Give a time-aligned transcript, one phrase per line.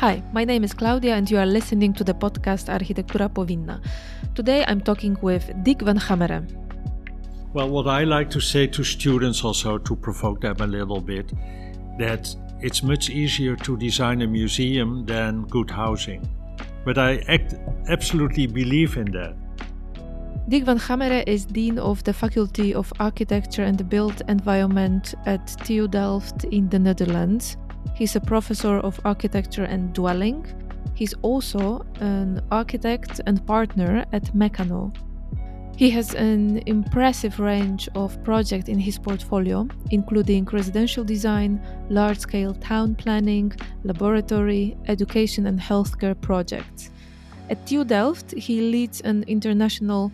[0.00, 3.82] Hi, my name is Klaudia, and you are listening to the podcast Architektura Powinna.
[4.34, 6.46] Today I'm talking with Dick van Gameren.
[7.52, 11.34] Well, what I like to say to students also to provoke them a little bit
[11.98, 16.26] that it's much easier to design a museum than good housing.
[16.86, 17.56] But I act,
[17.90, 19.36] absolutely believe in that.
[20.48, 25.46] Dick van Gameren is Dean of the Faculty of Architecture and the Built Environment at
[25.62, 27.58] TU Delft in the Netherlands.
[27.94, 30.46] He's a professor of architecture and dwelling.
[30.94, 34.92] He's also an architect and partner at Mecanoo.
[35.76, 42.54] He has an impressive range of projects in his portfolio, including residential design, large scale
[42.54, 43.50] town planning,
[43.82, 46.90] laboratory, education, and healthcare projects.
[47.48, 50.12] At TU Delft, he leads an international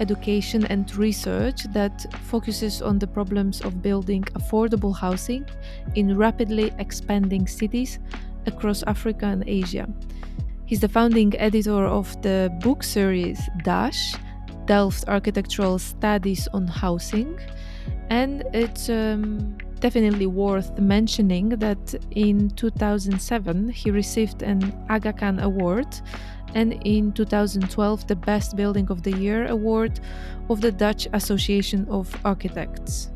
[0.00, 5.46] education and research that focuses on the problems of building affordable housing
[5.94, 7.98] in rapidly expanding cities
[8.46, 9.88] across Africa and Asia.
[10.66, 14.16] He's the founding editor of the book series DASH
[14.66, 17.38] Delft Architectural Studies on Housing,
[18.08, 26.00] and it's um, definitely worth mentioning that in 2007 he received an Aga Khan Award
[26.54, 30.00] and in 2012 the Best Building of the Year award
[30.48, 33.10] of the Dutch Association of Architects.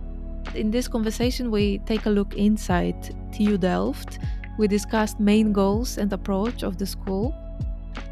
[0.55, 4.19] In this conversation, we take a look inside TU Delft.
[4.59, 7.35] We discussed main goals and approach of the school,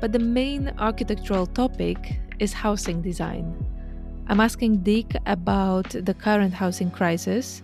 [0.00, 3.54] but the main architectural topic is housing design.
[4.28, 7.62] I'm asking Dick about the current housing crisis.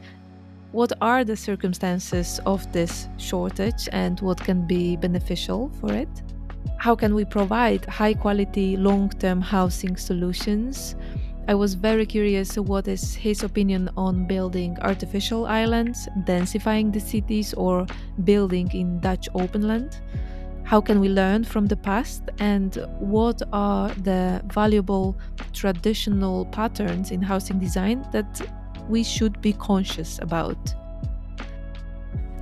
[0.72, 6.08] What are the circumstances of this shortage and what can be beneficial for it?
[6.78, 10.96] How can we provide high quality long term housing solutions?
[11.48, 17.52] I was very curious what is his opinion on building artificial islands, densifying the cities,
[17.54, 17.86] or
[18.24, 20.00] building in Dutch open land.
[20.62, 25.16] How can we learn from the past, and what are the valuable
[25.52, 28.40] traditional patterns in housing design that
[28.88, 30.74] we should be conscious about?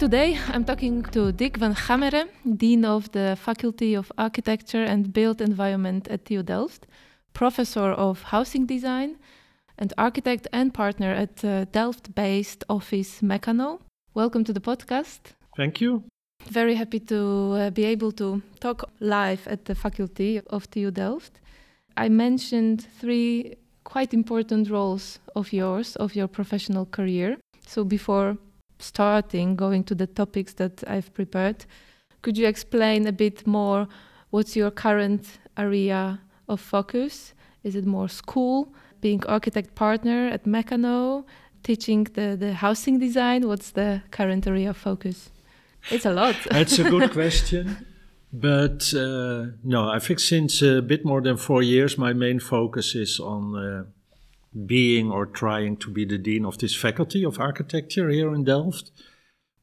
[0.01, 5.43] Today I'm talking to Dick van Gameren, Dean of the Faculty of Architecture and Built
[5.43, 6.87] Environment at TU Delft,
[7.35, 9.19] Professor of Housing Design,
[9.77, 13.79] and architect and partner at uh, Delft based office Mecanoo.
[14.15, 15.35] Welcome to the podcast.
[15.55, 16.05] Thank you.
[16.49, 17.19] Very happy to
[17.53, 21.41] uh, be able to talk live at the Faculty of TU Delft.
[21.99, 27.37] I mentioned three quite important roles of yours, of your professional career.
[27.67, 28.39] So before
[28.81, 31.67] starting going to the topics that I've prepared,
[32.23, 33.89] could you explain a bit more
[34.31, 37.35] what's your current area of focus?
[37.63, 41.25] Is it more school, being architect partner at Mecanoo,
[41.63, 43.47] teaching the, the housing design?
[43.47, 45.31] What's the current area of focus?
[45.91, 46.37] It's a lot.
[46.51, 47.87] That's a good question.
[48.33, 52.95] But uh, no, I think since a bit more than four years, my main focus
[52.95, 53.85] is on uh,
[54.67, 58.91] being or trying to be the dean of this faculty of architecture here in Delft,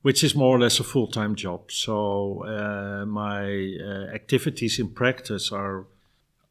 [0.02, 1.72] which is more or less a full time job.
[1.72, 5.86] So uh, my uh, activities in practice are.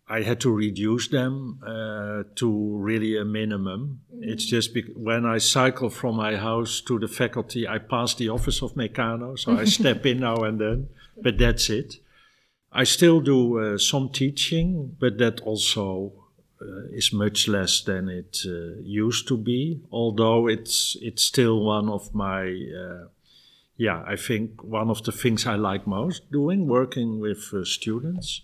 [0.09, 4.03] I had to reduce them uh, to really a minimum.
[4.15, 4.23] Mm-hmm.
[4.23, 8.63] It's just when I cycle from my house to the faculty, I pass the office
[8.63, 11.97] of Mecanoo, so I step in now and then, but that's it.
[12.71, 16.26] I still do uh, some teaching, but that also
[16.93, 19.81] is much less than it uh, used to be.
[19.91, 23.09] Although it's it's still one of my uh,
[23.77, 28.43] yeah I think one of the things I like most doing working with uh, students.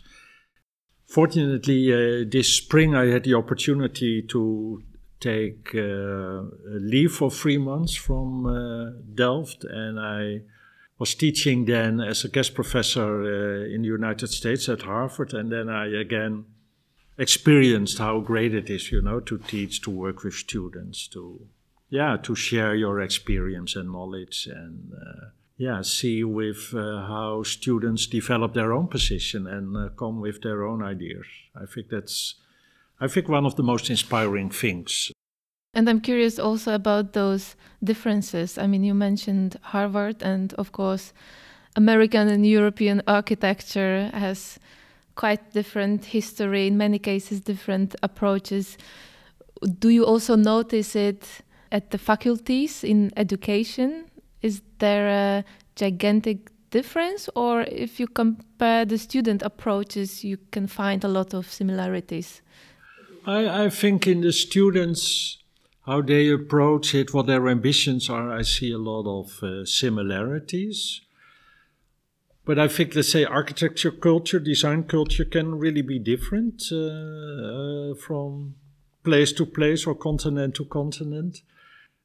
[1.07, 4.83] Fortunately, uh, this spring I had the opportunity to
[5.21, 8.45] take uh, leave for three months from
[9.15, 10.41] Delft, and I
[10.99, 15.69] was teaching then as a guest professor in the United States at Harvard, and then
[15.69, 16.47] I again
[17.19, 21.47] experienced how great it is, you know, to teach, to work with students, to
[21.91, 25.27] yeah, to share your experience and knowledge, and uh,
[25.59, 30.65] yeah, see with uh, how students develop their own position and uh, come with their
[30.65, 31.27] own ideas.
[31.55, 32.37] I think that's,
[32.99, 35.13] I think, one of the most inspiring things.
[35.75, 38.57] And I'm curious also about those differences.
[38.57, 41.13] I mean, you mentioned Harvard, and of course,
[41.77, 44.59] American and European architecture has
[45.15, 48.79] quite different history, in many cases, different approaches.
[49.79, 54.07] Do you also notice it at the faculties in education?
[54.43, 55.45] Is there a
[55.77, 61.51] gigantic difference, or if you compare the student approaches, you can find a lot of
[61.51, 62.43] similarities?
[63.27, 65.39] I, I think in the students,
[65.87, 71.01] how they approach it, what their ambitions are, I see a lot of uh, similarities
[72.45, 77.95] but I think, let's say, architecture culture, design culture can really be different uh, uh,
[77.95, 78.55] from
[79.05, 81.43] place to place or continent to continent.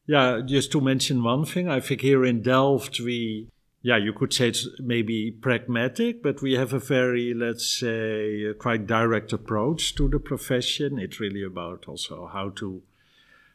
[0.06, 3.50] Yeah, just to mention one thing, I think here in Delft we
[3.82, 8.88] yeah, you could say it's maybe pragmatic, but we have a very, let's say, quite
[8.88, 11.00] direct approach to the profession.
[11.00, 12.82] It's really about also how to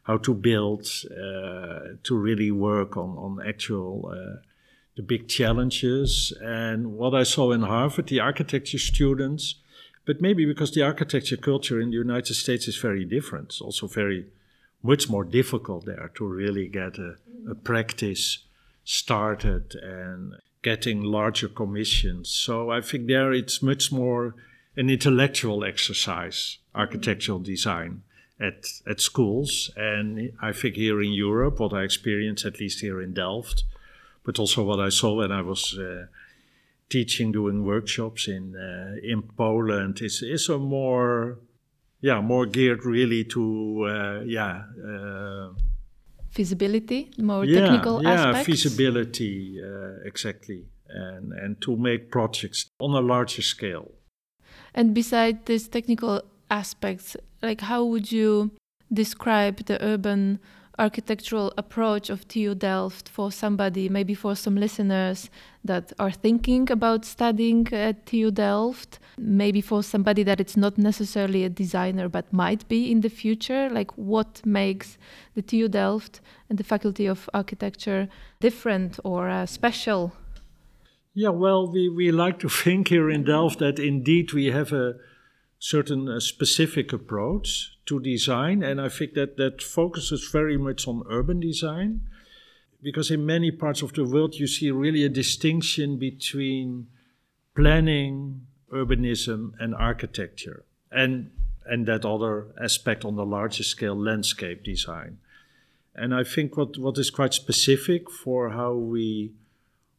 [0.05, 4.41] how to build, uh, to really work on on actual uh,
[4.97, 6.33] the big challenges.
[6.43, 9.57] And what I saw in Harvard, the architecture students,
[10.05, 13.87] but maybe because the architecture culture in the United States is very different, it's also
[13.87, 14.27] very
[14.83, 17.17] much more difficult there to really get a,
[17.49, 18.45] a practice
[18.85, 22.31] started and getting larger commissions.
[22.31, 24.35] So I think there it's much more
[24.77, 28.03] an intellectual exercise, architectural design
[28.41, 29.71] at, at schools.
[29.77, 33.65] And I think here in Europe, what I experienced, at least here in Delft,
[34.25, 36.07] but also what I saw when I was uh,
[36.89, 41.39] teaching, doing workshops in uh, in Poland, is is a more,
[42.01, 45.53] yeah, more geared really to, uh, yeah uh,
[46.33, 48.49] feasibility, more yeah, technical yeah, aspects?
[48.49, 50.65] Yeah, feasibility, uh, exactly.
[50.89, 53.93] And, and to make projects on a larger scale.
[54.75, 58.51] And beside these technical aspects, like how would you
[58.93, 60.39] describe the urban
[60.79, 65.31] architectural approach of TU Delft for somebody, maybe for some listeners
[65.65, 71.45] that are thinking about studying at TU Delft, maybe for somebody that it's not necessarily
[71.45, 73.69] a designer but might be in the future?
[73.69, 74.99] Like, what makes
[75.35, 78.09] the TU Delft and the Faculty of Architecture
[78.41, 80.13] different or uh, special?
[81.15, 84.95] Yeah, well, we, we like to think here in Delft that indeed we have a
[85.59, 91.03] certain uh, specific approach to design, and I think that that focuses very much on
[91.11, 92.03] urban design,
[92.83, 96.87] because in many parts of the world you see really a distinction between
[97.55, 101.31] planning, urbanism, and architecture, and
[101.65, 105.19] and that other aspect on the larger scale, landscape design.
[105.95, 109.33] And I think what, what is quite specific for how we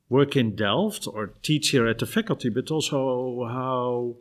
[0.10, 4.16] work in Delft or teach here at the faculty, but also how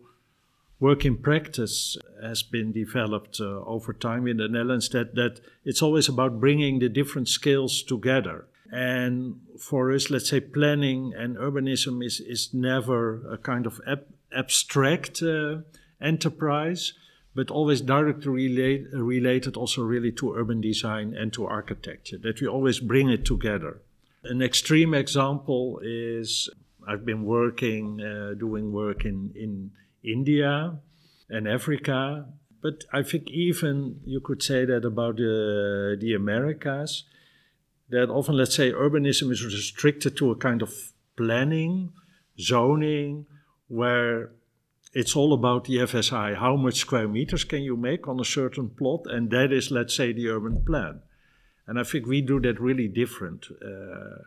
[0.82, 3.44] work in practice has been developed uh,
[3.74, 8.46] over time in the Netherlands that, that it's always about bringing the different skills together.
[8.72, 14.12] And for us, let's say planning and urbanism is, is never a kind of ab-
[14.34, 15.58] abstract uh,
[16.00, 16.94] enterprise,
[17.32, 22.48] but always directly relate, related also really to urban design and to architecture, that we
[22.48, 23.80] always bring it together.
[24.24, 26.50] An extreme example is
[26.88, 29.70] I've been working, uh, doing work in, in
[30.04, 30.78] India
[31.28, 32.26] and Africa.
[32.62, 37.04] But I think even you could say that about the, the Americas,
[37.88, 40.72] that often, let's say, urbanism is restricted to a kind of
[41.16, 41.92] planning,
[42.40, 43.26] zoning,
[43.68, 44.30] where
[44.94, 46.36] it's all about the FSI.
[46.36, 49.02] How much square meters can you make on a certain plot?
[49.06, 51.00] And that is, let's say, the urban plan.
[51.66, 53.46] And I think we do that really different.
[53.50, 54.22] Uh,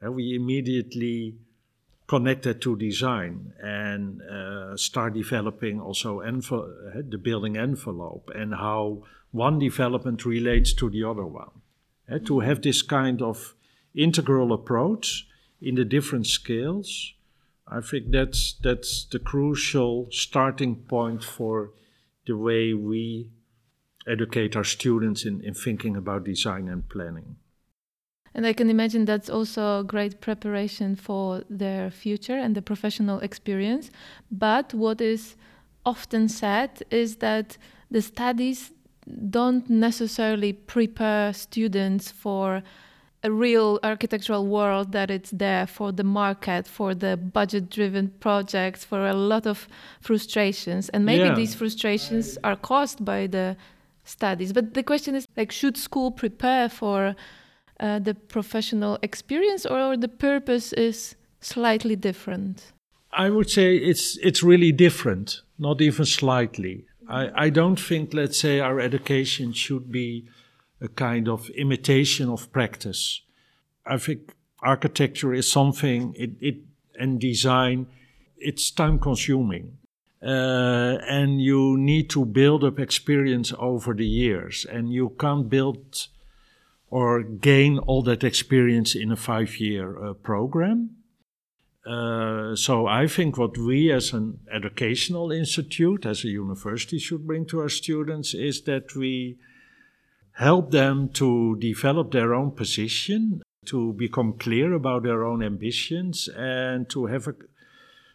[0.00, 1.36] and we immediately
[2.06, 6.30] connected to design and uh, start developing also uh,
[7.08, 11.50] the building envelope and how one development relates to the other one.
[12.10, 13.54] Uh, to have this kind of
[13.94, 15.26] integral approach
[15.60, 17.14] in the different scales,
[17.66, 21.70] I think that's that's the crucial starting point for
[22.26, 23.30] the way we
[24.06, 27.36] educate our students in, in thinking about design and planning.
[28.34, 33.20] And I can imagine that's also a great preparation for their future and the professional
[33.20, 33.90] experience.
[34.30, 35.36] But what is
[35.84, 37.58] often said is that
[37.90, 38.72] the studies
[39.30, 42.62] don't necessarily prepare students for
[43.24, 48.84] a real architectural world that it's there for the market, for the budget driven projects,
[48.84, 49.68] for a lot of
[50.00, 50.88] frustrations.
[50.88, 51.34] And maybe yeah.
[51.34, 53.56] these frustrations are caused by the
[54.04, 54.52] studies.
[54.52, 57.14] But the question is like, should school prepare for
[57.82, 62.72] uh, the professional experience or the purpose is slightly different?
[63.12, 66.86] I would say it's it's really different, not even slightly.
[67.08, 70.28] I, I don't think, let's say, our education should be
[70.80, 73.20] a kind of imitation of practice.
[73.84, 76.56] I think architecture is something it, it
[76.98, 77.86] and design
[78.38, 79.78] it's time consuming
[80.22, 86.08] uh, and you need to build up experience over the years and you can't build
[86.92, 90.90] or gain all that experience in a five year uh, program.
[91.86, 97.46] Uh, so I think what we as an educational institute, as a university, should bring
[97.46, 99.38] to our students is that we
[100.32, 106.90] help them to develop their own position, to become clear about their own ambitions, and
[106.90, 107.34] to have a,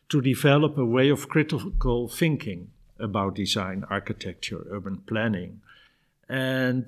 [0.10, 2.69] to develop a way of critical thinking
[3.00, 5.62] about design, architecture, urban planning.
[6.29, 6.88] And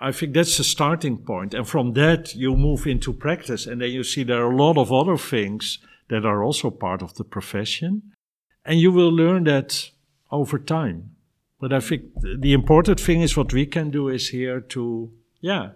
[0.00, 1.54] I think that's the starting point.
[1.54, 3.66] And from that, you move into practice.
[3.66, 5.78] And then you see there are a lot of other things
[6.08, 8.02] that are also part of the profession.
[8.64, 9.90] And you will learn that
[10.30, 11.16] over time.
[11.60, 15.70] But I think the important thing is what we can do is here to, yeah,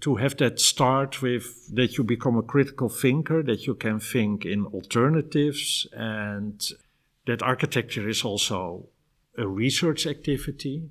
[0.00, 4.44] to have that start with that you become a critical thinker, that you can think
[4.44, 6.60] in alternatives, and
[7.26, 8.88] that architecture is also
[9.38, 10.90] a research activity.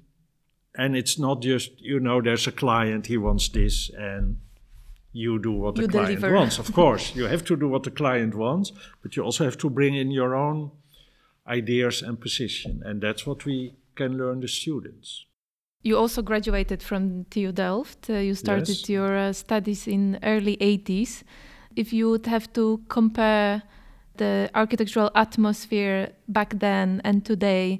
[0.81, 4.37] And it's not just, you know, there's a client, he wants this, and
[5.11, 6.35] you do what you the client deliver.
[6.35, 6.59] wants.
[6.59, 8.71] Of course, you have to do what the client wants,
[9.01, 10.71] but you also have to bring in your own
[11.45, 12.81] ideas and position.
[12.85, 15.25] And that's what we can learn the students.
[15.83, 18.09] You also graduated from TU Delft.
[18.09, 18.89] Uh, you started Yes.
[18.89, 21.23] your uh, studies in early 80s.
[21.75, 23.61] If you would have to compare
[24.17, 27.79] the architectural atmosphere back then and today,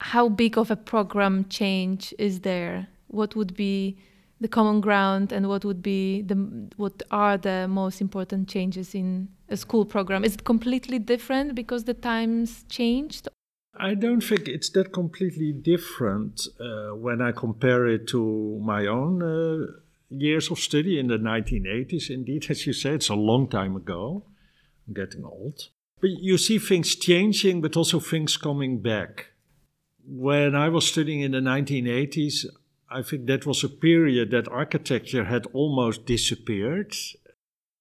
[0.00, 2.88] how big of a program change is there?
[3.08, 3.96] What would be
[4.40, 6.34] the common ground and what would be the
[6.76, 10.24] what are the most important changes in a school program?
[10.24, 13.28] Is it completely different because the times changed?
[13.78, 19.22] I don't think it's that completely different uh, when I compare it to my own
[19.22, 19.66] uh,
[20.08, 22.08] years of study in the 1980s.
[22.10, 24.22] Indeed, as you say, it's a long time ago.
[24.86, 25.68] I'm getting old.
[26.00, 29.26] But you see things changing, but also things coming back.
[30.08, 32.46] When I was studying in the 1980s,
[32.88, 36.94] I think that was a period that architecture had almost disappeared.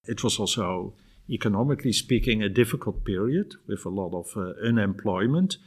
[0.06, 0.96] It was also,
[1.30, 5.58] economically speaking, a difficult period with a lot of uh, unemployment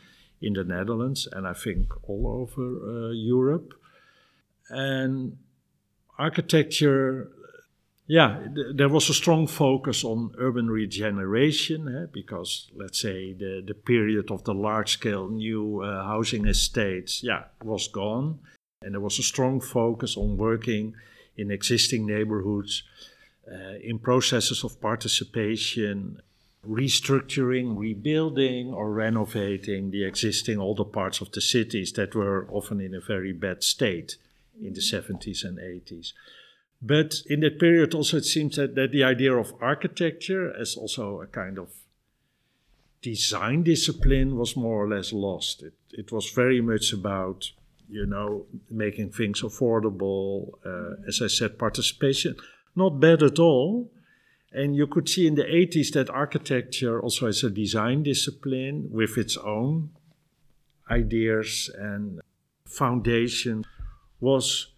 [0.40, 3.74] in the Netherlands and I think all over uh, Europe.
[4.68, 5.38] And
[6.18, 7.30] architecture,
[8.08, 13.62] yeah, th- there was a strong focus on urban regeneration eh, because, let's say, the,
[13.64, 18.38] the period of the large scale new uh, housing estates, yeah, was gone.
[18.80, 20.94] And there was a strong focus on working
[21.36, 22.82] in existing neighborhoods,
[23.46, 26.22] uh, in processes of participation,
[26.66, 32.94] restructuring, rebuilding, or renovating the existing older parts of the cities that were often in
[32.94, 34.16] a very bad state
[34.58, 36.12] in the 70s and 80s.
[36.80, 41.20] But in that period, also, it seems that, that the idea of architecture as also
[41.20, 41.70] a kind of
[43.02, 45.62] design discipline was more or less lost.
[45.62, 47.50] It, it was very much about,
[47.88, 52.36] you know, making things affordable, uh, as I said, participation.
[52.76, 53.90] Not bad at all,
[54.52, 59.18] and you could see in the 80s that architecture also as a design discipline with
[59.18, 59.90] its own
[60.90, 62.20] ideas and
[62.64, 63.64] foundation
[64.20, 64.68] was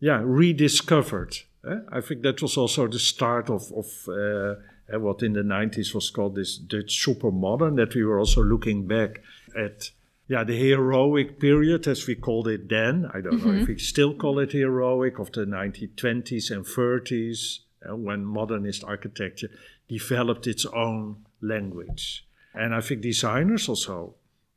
[0.00, 1.36] yeah rediscovered
[1.68, 1.76] eh?
[1.92, 4.54] i think that was also the start of, of uh,
[4.92, 8.86] eh, what in the 90s was called this dutch supermodern that we were also looking
[8.86, 9.22] back
[9.56, 9.90] at
[10.26, 14.14] yeah the heroic period as we called it then i don't know if we still
[14.14, 19.50] call it heroic of the 1920s and 30s uh, when modernist architecture
[19.88, 22.26] developed its own language.
[22.54, 24.14] And I think designers also,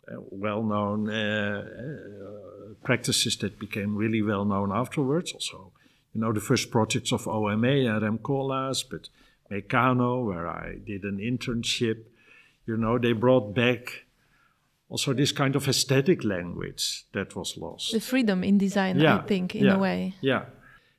[0.08, 5.32] well known uh, uh, practices that became really well known afterwards.
[5.34, 5.72] Also,
[6.14, 9.10] you know, the first projects of OMA and Rem Koolhaas, but
[9.52, 12.04] Mecanoo, where I did an internship,
[12.66, 14.06] you know, they brought back
[14.90, 17.92] also this kind of aesthetic language that was lost.
[17.94, 19.76] The freedom in design, Yeah, I think, in yeah.
[19.76, 20.16] a way.
[20.22, 20.46] Yeah.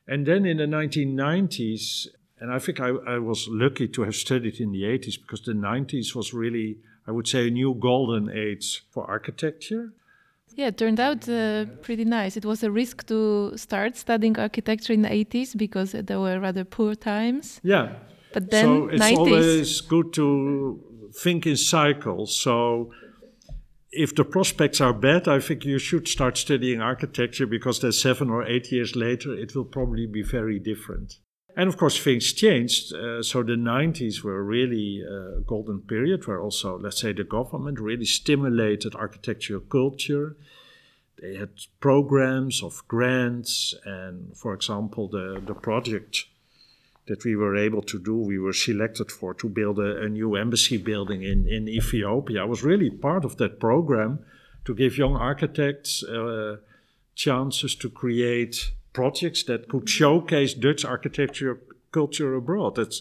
[0.09, 2.09] And then in the 1990s,
[2.41, 5.53] and I think I, I was lucky to have studied in the 80s because the
[5.53, 9.93] 90s was really, I would say, a new golden age for architecture.
[10.57, 12.37] Yeah, it turned out uh, pretty nice.
[12.37, 16.65] It was a risk to start studying architecture in the 80s because there were rather
[16.65, 17.61] poor times.
[17.65, 17.95] Yeah.
[18.33, 19.17] But then so it's 90s.
[19.17, 22.37] always good to think in cycles.
[22.37, 22.93] So
[23.91, 28.31] if the prospects are bad, I think you should start studying architecture because then seven
[28.31, 31.19] or eight years later, it will probably be very different.
[31.57, 32.93] And of course, things changed.
[32.93, 37.79] Uh, so the 90s were really a golden period where also, let's say, the government
[37.79, 40.37] really stimulated architectural culture.
[41.23, 46.27] They had programs of grants, and for example, the, the project
[47.07, 50.35] that we were able to do, we were selected for to build a, a new
[50.35, 52.43] embassy building in, in Ethiopia.
[52.43, 54.25] I was really part of that program
[54.65, 56.57] to give young architects uh,
[57.15, 61.61] chances to create projects that could showcase Dutch architecture
[61.91, 62.77] culture abroad.
[62.77, 62.95] That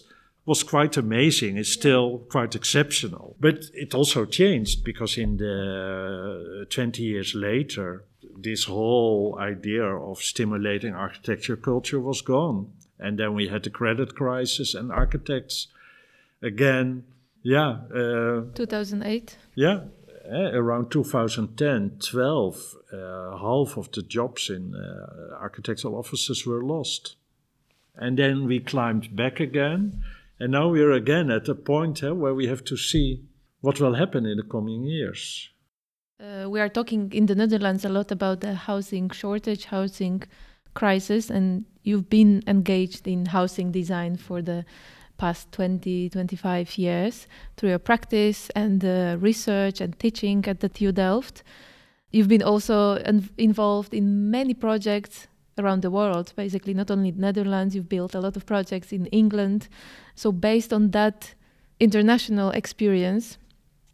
[0.44, 1.56] was quite amazing.
[1.56, 3.36] It's still quite exceptional.
[3.40, 8.04] But it also changed because in the 20 years later,
[8.36, 12.72] this whole idea of stimulating architecture culture was gone.
[12.98, 15.68] And then we had the credit crisis, and architects
[16.42, 17.04] again
[17.46, 17.80] Yeah.
[17.94, 19.36] Uh, 2008?
[19.54, 19.80] Yeah.
[20.30, 27.16] Uh, around 2010, 12, uh, half of the jobs in uh, architectural offices were lost.
[27.94, 30.02] And then we climbed back again.
[30.40, 33.22] And now we're again at a point where we have to see
[33.60, 35.50] what will happen in the coming years.
[36.18, 40.22] Uh, we are talking in the Netherlands a lot about the housing shortage, housing
[40.72, 44.64] crisis, and you've been engaged in housing design for the
[45.24, 47.26] past 20, 25 years
[47.56, 51.42] through your practice and uh, research and teaching at the TU Delft.
[52.10, 52.96] You've been also
[53.38, 55.26] involved in many projects
[55.58, 59.68] around the world, basically, not only Netherlands, you've built a lot of projects in England.
[60.14, 61.34] So, based on that
[61.80, 63.38] international experience,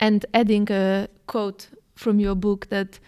[0.01, 2.99] and adding a quote from your book that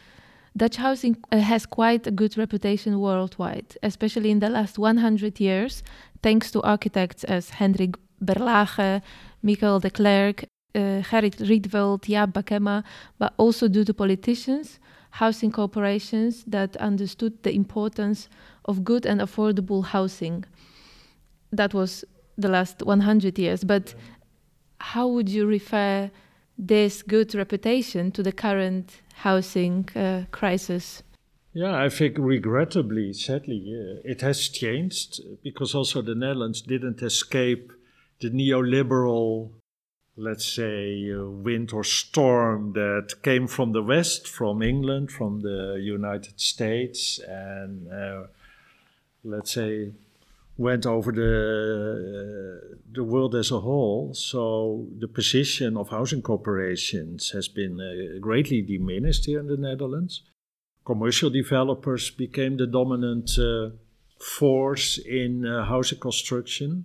[0.57, 5.83] Dutch housing uh, has quite a good reputation worldwide, especially in the last 100 years,
[6.23, 9.02] thanks to architects as Hendrik Berlage,
[9.43, 12.85] Michel de Klerk, uh, Gerrit Rietveld, Jaap Bakema,
[13.19, 14.79] but also due to politicians,
[15.11, 18.29] housing corporations that understood the importance
[18.64, 20.45] of good and affordable housing.
[21.52, 22.05] That was
[22.38, 23.64] the last 100 years.
[23.64, 23.95] But
[24.79, 26.11] how would you refer
[26.57, 31.02] this good reputation to the current housing uh, crisis?
[31.55, 37.73] Yeah, I think regrettably, sadly, uh, it has changed because also the Netherlands didn't escape
[38.23, 39.50] the neoliberal,
[40.17, 45.79] let's say, uh, wind or storm that came from the West, from England, from the
[45.83, 48.23] United States, and uh,
[49.25, 49.93] let's say
[50.59, 54.14] went over the uh, the world as a whole.
[54.14, 60.23] So the position of housing corporations has been uh, greatly diminished here in the Netherlands.
[60.85, 63.71] Commercial developers became the dominant uh,
[64.19, 66.85] force in uh, housing construction,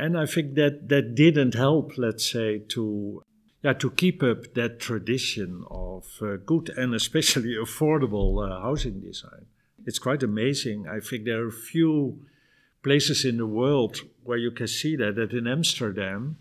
[0.00, 1.98] and I think that that didn't help.
[1.98, 3.22] Let's say to
[3.62, 9.46] yeah, to keep up that tradition of uh, good and especially affordable uh, housing design.
[9.86, 10.86] It's quite amazing.
[10.88, 12.20] I think there are few
[12.82, 16.38] places in the world where you can see that, that in Amsterdam,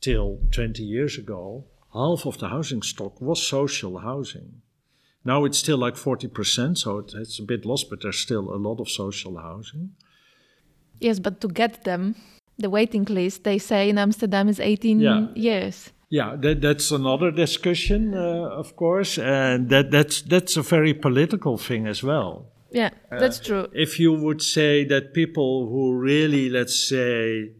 [0.00, 4.60] till 20 years ago, half of the housing stock was social housing.
[5.24, 8.80] Now it's still like 40%, so it's a bit lost, but there's still a lot
[8.80, 9.92] of social housing.
[11.00, 12.16] Yes, but to get them,
[12.58, 15.26] the waiting list, they say in Amsterdam is 18 yeah.
[15.34, 15.92] years.
[16.10, 21.58] Yeah, that, that's another discussion, uh, of course, and that, that's, that's a very political
[21.58, 22.46] thing as well.
[22.70, 23.68] Yeah, that's uh, true.
[23.72, 27.52] If you would say that people who really, let's say,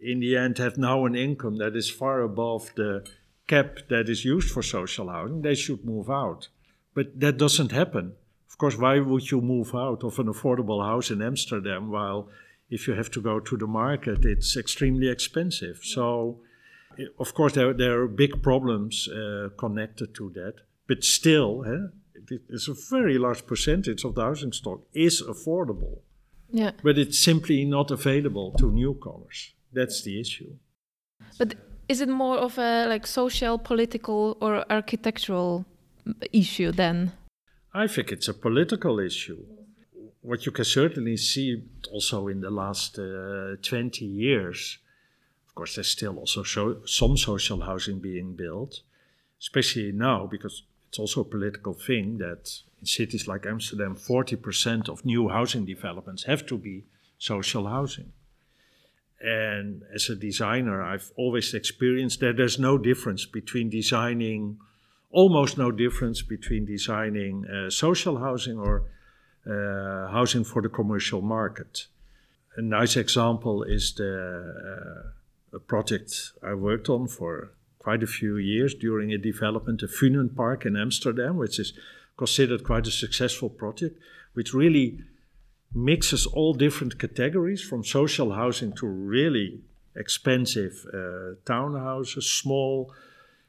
[0.00, 3.04] in the end have now an income that is far above the
[3.46, 6.48] cap that is used for social housing, they should move out.
[6.94, 8.14] But that doesn't happen.
[8.48, 12.28] Of course, why would you move out of an affordable house in Amsterdam while
[12.72, 15.80] if you have to go to the market, it's extremely expensive?
[15.82, 16.40] So,
[17.18, 20.54] of course, there, there are big problems uh, connected to that.
[20.88, 25.98] But still, eh, it's a very large percentage of the housing stock is affordable.
[26.50, 26.72] Yeah.
[26.82, 29.52] But it's simply not available to newcomers.
[29.72, 30.54] That's the issue.
[31.38, 31.54] But
[31.88, 35.66] is it more of a like social, political, or architectural
[36.32, 37.12] issue then?
[37.74, 39.44] I think it's a political issue.
[40.22, 44.78] What you can certainly see also in the last uh, 20 years,
[45.48, 48.82] of course, there's still also so, some social housing being built,
[49.40, 55.04] especially now because it's also a political thing that in cities like Amsterdam, 40% of
[55.04, 56.84] new housing developments have to be
[57.18, 58.12] social housing.
[59.20, 64.58] And as a designer, I've always experienced that there's no difference between designing,
[65.10, 68.84] almost no difference between designing uh, social housing or
[69.46, 71.86] housing for the commercial market.
[72.56, 75.12] A nice example is the
[75.52, 79.90] uh, a project I worked on for quite a few years during a development, of
[79.90, 81.72] Funenpark in Amsterdam, which is
[82.16, 83.98] considered quite a successful project,
[84.34, 85.00] which really
[85.74, 89.60] mixes all different categories from social housing to really
[89.96, 92.92] expensive uh, townhouses, small.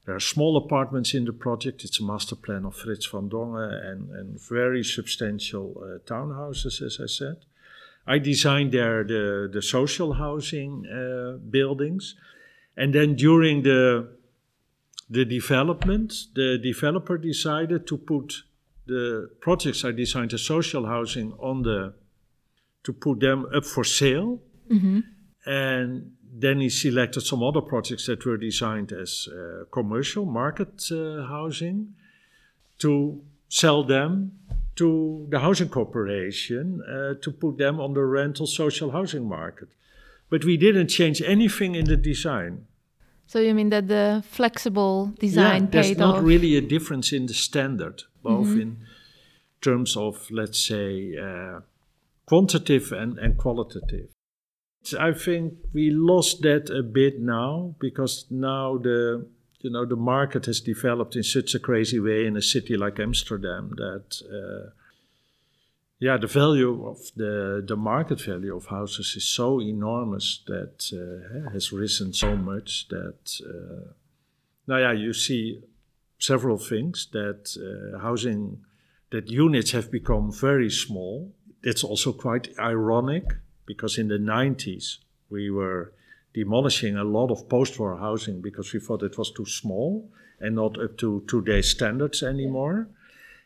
[0.06, 1.84] There are small apartments in the project.
[1.84, 7.00] It's a master plan of Frits van Dongen and, and very substantial uh, townhouses, as
[7.02, 7.38] I said.
[8.06, 12.16] I designed there the, the social housing uh, buildings.
[12.76, 14.10] And then during the
[15.10, 18.34] the development, the developer decided to put
[18.88, 21.94] the projects I designed the social housing on the
[22.84, 24.42] to put them up for sale.
[24.70, 25.00] Mm-hmm.
[25.46, 31.28] And then he selected some other projects that were designed as uh, commercial market uh,
[31.28, 31.94] housing
[32.80, 34.32] to sell them
[34.76, 39.70] to the housing corporation uh, to put them on the rental social housing market.
[40.30, 42.66] But we didn't change anything in the design.
[43.28, 46.24] So you mean that the flexible design yeah, there's not off?
[46.24, 48.62] really a difference in the standard, both Mm-hmm.
[48.62, 48.78] in
[49.62, 51.62] terms of, let's say, uh,
[52.26, 54.10] quantitative and, and qualitative.
[55.00, 59.26] I think we lost that a bit now because now the
[59.62, 63.00] you know the market has developed in such a crazy way in a city like
[63.00, 64.72] Amsterdam that uh,
[66.00, 71.52] yeah the value of the the market value of houses is so enormous that uh,
[71.52, 73.94] has risen so much that uh,
[74.68, 75.62] now yeah you see
[76.20, 78.60] several things that uh, housing
[79.12, 81.32] that units have become very small.
[81.62, 83.26] It's also quite ironic
[83.66, 84.98] because in the 90s
[85.30, 85.94] we were
[86.34, 90.80] demolishing a lot of post-war housing because we thought it was too small and not
[90.80, 92.88] up to today's standards anymore.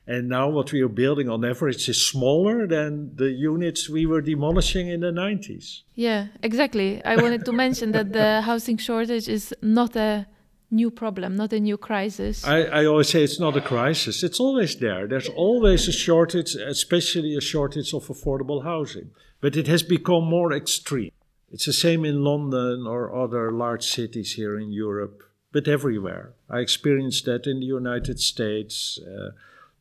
[0.08, 4.22] And now what we are building on average is smaller than the units we were
[4.22, 5.82] demolishing in the 90s.
[5.96, 7.04] Yeah, exactly.
[7.04, 10.26] I wanted to mention that the housing shortage is not a
[10.72, 12.46] new problem, not a new crisis.
[12.46, 14.24] I, I always say it's not a crisis.
[14.24, 15.08] It's always there.
[15.08, 19.12] There's always a shortage, especially a shortage of affordable housing.
[19.40, 21.12] But it has become more extreme.
[21.52, 26.34] It's the same in London or other large cities here in Europe, but everywhere.
[26.50, 29.32] I experienced that in the United States, uh,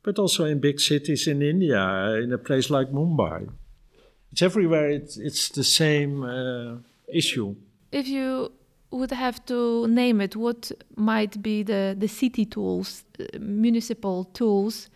[0.02, 1.82] but also in big cities in India,
[2.22, 3.48] in a place like Mumbai.
[4.30, 4.90] It's everywhere.
[4.90, 6.76] It's, it's the same uh,
[7.08, 7.56] issue.
[7.92, 8.52] if you
[8.90, 14.90] would have to name it, what might be the, the city tools, uh, municipal tools,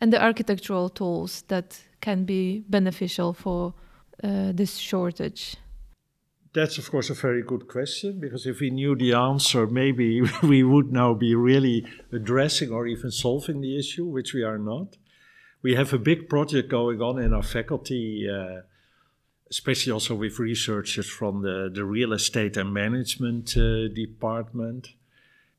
[0.00, 3.72] and the architectural tools that can be beneficial for
[4.22, 5.56] uh, this shortage?
[6.54, 10.62] That's, of course, a very good question because if we knew the answer, maybe we
[10.62, 14.96] would now be really addressing or even solving the issue, which we are not.
[15.62, 18.62] We have a big project going on in our faculty, uh,
[19.48, 24.88] especially also with researchers from the, the real estate and management uh, department.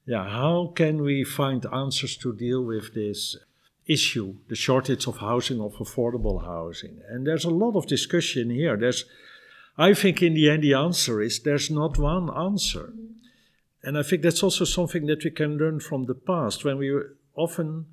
[0.05, 3.37] Yeah, how can we find answers to deal with this
[3.87, 7.01] issue, the shortage of housing, of affordable housing?
[7.09, 8.77] And there's a lot of discussion here.
[8.77, 9.05] There's
[9.77, 12.93] I think in the end the answer is there's not one answer.
[13.83, 16.95] And I think that's also something that we can learn from the past when we
[17.35, 17.87] often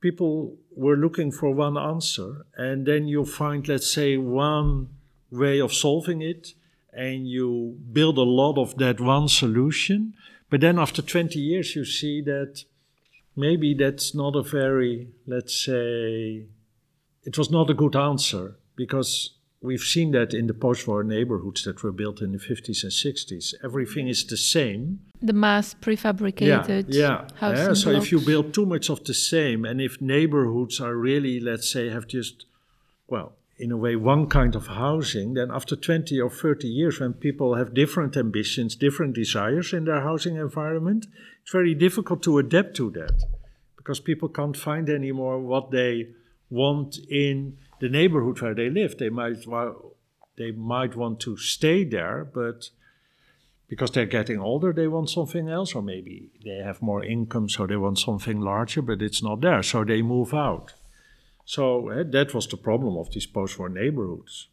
[0.00, 4.88] people were looking for one answer and then you find let's say one
[5.30, 6.54] way of solving it
[6.92, 10.14] and you build a lot of that one solution
[10.50, 12.64] but then after 20 years you see that
[13.36, 16.46] maybe that's not a very let's say
[17.22, 21.82] it was not a good answer because we've seen that in the post-war neighborhoods that
[21.82, 23.54] were built in the 50s and 60s.
[23.64, 25.00] Everything is the same.
[25.20, 27.50] The mass prefabricated yeah, yeah.
[27.50, 27.72] yeah.
[27.74, 31.70] So if you build too much of the same, and if neighborhoods are really, let's
[31.70, 32.46] say, have just,
[33.08, 37.14] well, in a way, one kind of housing, then after 20 or 30 years, when
[37.14, 41.06] people have different ambitions, different desires in their housing environment,
[41.46, 43.22] it's very difficult to adapt to that
[43.76, 46.08] because people can't find anymore what they
[46.50, 48.98] want in the neighborhood where they live.
[48.98, 49.76] They might wa-
[50.36, 52.70] they might want to stay there, but
[53.68, 57.64] because they're getting older, they want something else, or maybe they have more income, so
[57.64, 60.74] they want something larger, but it's not there, so they move out.
[61.44, 64.48] So eh, that was the problem of these post-war neighborhoods.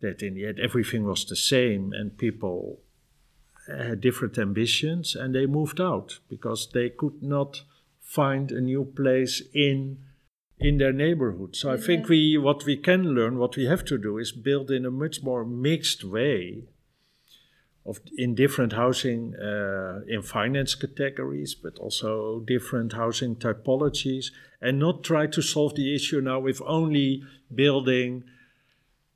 [0.00, 2.80] That in the end everything was the same, and people
[3.68, 7.62] had different ambitions, and they moved out because they could not
[8.00, 9.98] find a new place in
[10.58, 11.54] in their neighborhood.
[11.54, 14.70] So I think we what we can learn, what we have to do is build
[14.70, 16.64] in a much more mixed way
[17.84, 24.26] of in different housing uh, in finance categories, but also different housing typologies,
[24.60, 27.22] and not try to solve the issue now with only
[27.54, 28.24] building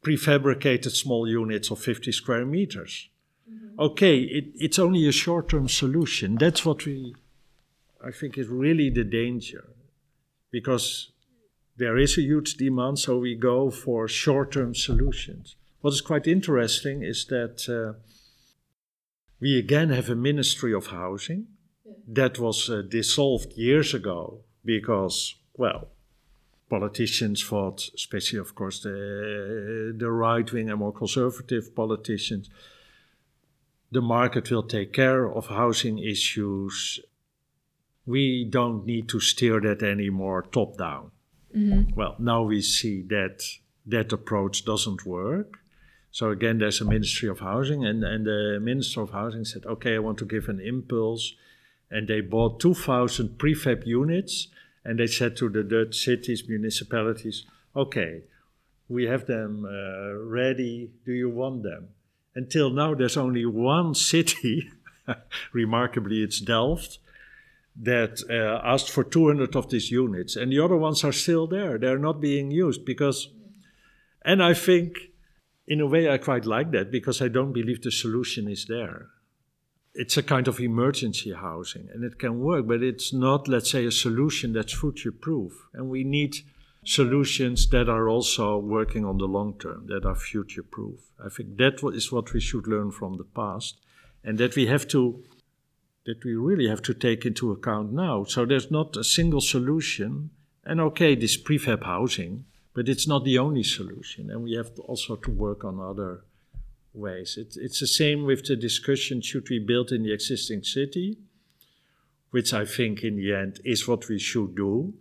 [0.03, 3.10] prefabricated small units of 50 square meters.
[3.81, 6.37] Okay, it, it's only a short-term solution.
[6.37, 7.14] That's what we,
[8.05, 9.71] I think, is really the danger,
[10.51, 11.12] because
[11.79, 15.57] there is a huge demand, so we go for short term solutions.
[15.81, 17.99] What is quite interesting is that uh,
[19.40, 21.47] we again have a Ministry of Housing
[22.07, 25.88] that was uh, dissolved years ago because, well,
[26.69, 32.51] politicians thought, especially, of course, the, the right wing and more conservative politicians,
[33.92, 37.00] the market will take care of housing issues.
[38.07, 41.11] We don't need to steer that anymore top down.
[41.96, 43.42] Well, now we see that
[43.87, 45.59] that approach doesn't work.
[46.12, 49.94] So again, there's a Ministry of Housing, and, and the Minister of Housing said, okay,
[49.94, 51.35] I want to give an impulse.
[51.90, 54.48] And they bought 2,000 prefab units,
[54.85, 57.44] and they said to the Dutch cities, municipalities,
[57.76, 58.22] okay,
[58.88, 60.90] we have them uh, ready.
[61.05, 61.88] Do you want them?
[62.35, 64.71] Until now, there's only one city
[65.53, 66.99] remarkably, it's Delft
[67.77, 71.79] that uh, asked for 200 of these units, and the other ones are still there.
[71.79, 73.29] They're not being used because,
[74.25, 74.99] and I think
[75.66, 79.07] in a way I quite like that because I don't believe the solution is there.
[79.95, 83.87] It's a kind of emergency housing and it can work, but it's not, let's say,
[83.87, 85.53] a solution that's future proof.
[85.73, 86.37] And we need
[86.85, 91.01] solutions that are also working on the long term, that are future proof.
[91.25, 93.77] I think that is what we should learn from the past
[94.25, 95.23] and that we have to
[96.07, 98.25] that we really have to take into account now.
[98.25, 100.31] So there's not a single solution.
[100.64, 104.31] And okay, this prefab housing, but it's not the only solution.
[104.31, 106.25] And we have to also to work on other
[106.95, 107.37] ways.
[107.37, 111.19] It, it's the same with the discussion should we build in the existing city,
[112.31, 114.95] which I think in the end is what we should do.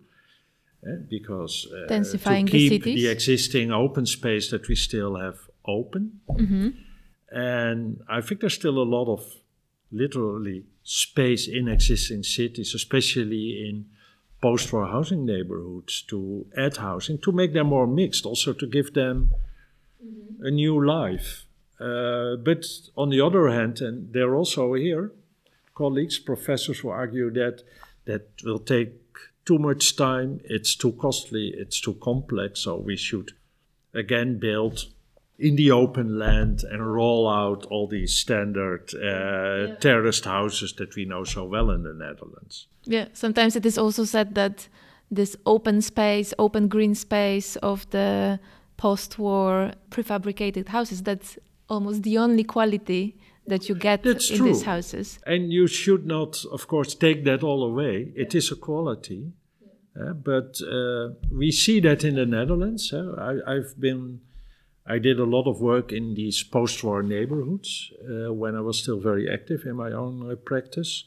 [0.85, 6.21] Eh, because Densifying to keep the, the, existing open space that we still have open.
[6.29, 6.69] Mm-hmm.
[7.31, 9.25] And I think there's still a lot of
[9.91, 13.87] literally space in existing cities, especially in
[14.41, 18.93] post war housing neighborhoods, to add housing, to make them more mixed, also to give
[18.93, 19.31] them
[20.01, 20.45] mm-hmm.
[20.45, 21.45] a new life.
[21.77, 22.65] Uh, but
[22.95, 25.11] on the other hand, and they're also here,
[25.75, 27.63] colleagues, professors who argue that
[28.05, 29.08] that will take
[29.49, 33.29] too much time, it's too costly, it's too complex, so we should
[33.93, 34.75] again build
[35.39, 39.75] in the open land and roll out all these standard uh, yeah.
[39.79, 42.67] terraced houses that we know so well in the Netherlands.
[42.85, 44.69] Yeah, sometimes it is also said that
[45.09, 48.39] this open space, open green space of the
[48.77, 53.15] post-war prefabricated houses, that's almost the only quality
[53.47, 54.47] that you get that's in true.
[54.47, 55.19] these houses.
[55.25, 58.11] And you should not, of course, take that all away.
[58.15, 59.21] It is a quality.
[59.99, 62.93] But uh, we see that in the Netherlands.
[62.93, 64.21] I, I've been
[64.85, 68.79] I did a lot of work in these post war neighborhoods uh, when I was
[68.79, 71.03] still very active in my own uh, practice.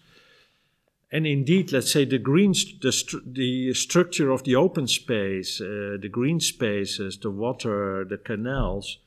[1.11, 6.09] And indeed, let's say the green, the, st- the, structure of the open space, the
[6.11, 8.98] green spaces, the water, the canals,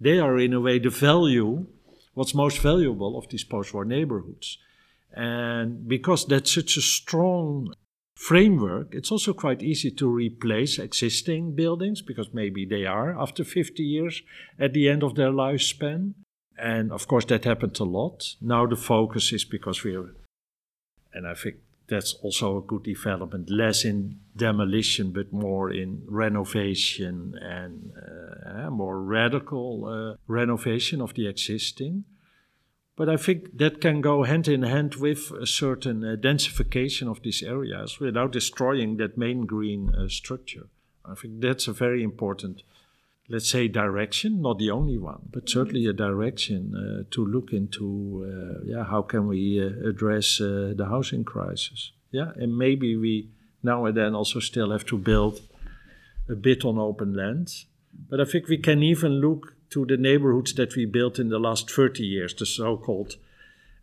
[0.00, 1.66] they are in a way the value,
[2.14, 4.56] what's most valuable of these post war neighborhoods.
[5.12, 7.74] And because that's such a strong
[8.14, 13.82] framework, it's also quite easy to replace existing buildings because maybe they are after 50
[13.82, 14.22] years
[14.58, 16.14] at the end of their lifespan.
[16.58, 18.36] And of course, that happened a lot.
[18.40, 20.14] Now the focus is because we're,
[21.12, 21.56] and I think
[21.88, 27.92] that's also a good development, less in demolition, but more in renovation and
[28.46, 32.04] uh, more radical uh, renovation of the existing.
[32.96, 37.22] But I think that can go hand in hand with a certain uh, densification of
[37.22, 40.68] these areas without destroying that main green uh, structure.
[41.04, 42.62] I think that's a very important,
[43.28, 48.26] let's say, direction, not the only one, but certainly a direction uh, to look into.
[48.28, 51.92] Uh, yeah, how can we uh, address uh, the housing crisis?
[52.10, 53.30] Yeah, and maybe we
[53.62, 55.40] now and then also still have to build
[56.28, 57.64] a bit on open land,
[58.08, 61.38] but I think we can even look to the neighborhoods that we built in the
[61.38, 63.16] last 30 years, the so called,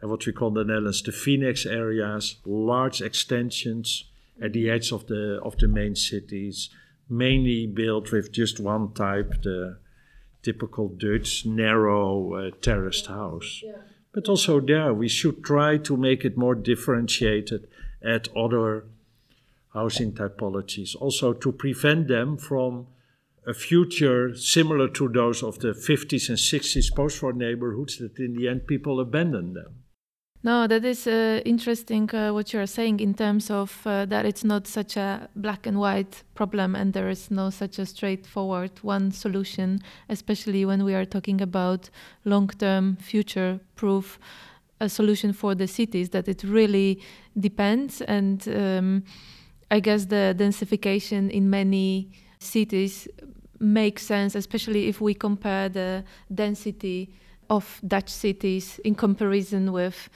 [0.03, 4.05] uh, what we call the Netherlands, the Vinex areas, large extensions
[4.41, 6.69] at the edge of the, of the main cities,
[7.09, 9.77] mainly built with just one type, the
[10.43, 13.61] typical Dutch narrow uh, terraced house.
[13.63, 13.73] Yeah.
[14.13, 17.67] But also there, we should try to make it more differentiated
[18.03, 18.85] at other
[19.73, 22.87] housing typologies, also to prevent them from
[23.49, 28.35] a future similar to those of the 50s and 60s post war neighborhoods that in
[28.35, 29.83] the end people abandoned them.
[30.41, 34.25] No, that is uh, interesting uh, what you are saying in terms of uh, that
[34.25, 38.71] it's not such a black and white problem and there is no such a straightforward
[38.81, 41.89] one solution, especially when we are talking about
[42.23, 44.17] long term, future proof
[44.79, 47.01] a solution for the cities, that it really
[47.37, 47.99] depends.
[48.01, 49.03] And um,
[49.69, 53.09] I guess the densification in many cities
[53.59, 57.09] makes sense, especially if we compare the density
[57.49, 60.09] of Dutch cities in comparison with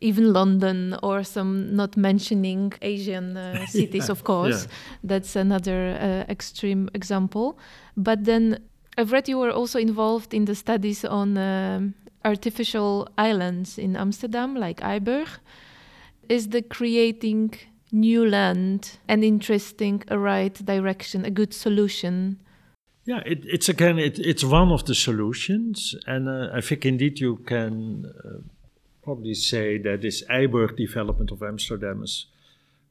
[0.00, 4.64] even London or some not mentioning Asian uh, cities, yeah, of course.
[4.64, 4.70] Yeah.
[5.04, 7.58] That's another uh, extreme example.
[7.96, 8.58] But then
[8.98, 14.54] I've read you were also involved in the studies on um, artificial islands in Amsterdam,
[14.54, 15.28] like IJburg.
[16.28, 17.54] Is the creating
[17.92, 22.38] new land and interesting a right direction, a good solution?
[23.06, 25.94] Yeah, it, it's again, it, it's one of the solutions.
[26.06, 28.38] And uh, I think indeed you can uh,
[29.02, 32.26] probably say that this IJburg development of Amsterdam is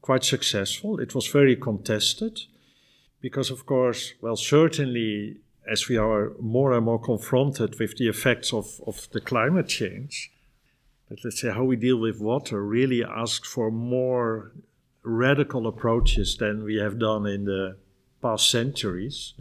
[0.00, 0.98] quite successful.
[0.98, 2.40] It was very contested
[3.20, 5.36] because, of course, well, certainly
[5.70, 10.32] as we are more and more confronted with the effects of, of the climate change,
[11.08, 14.52] but let's say how we deal with water really asks for more
[15.02, 17.76] radical approaches than we have done in the
[18.22, 19.34] past centuries.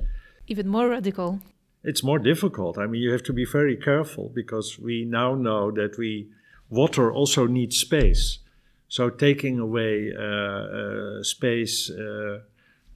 [0.48, 1.40] Even more radical.
[1.84, 2.78] It's more difficult.
[2.78, 6.30] I mean, you have to be very careful because we now know that we
[6.70, 8.40] water also needs space.
[8.88, 12.40] So taking away uh, uh, space uh,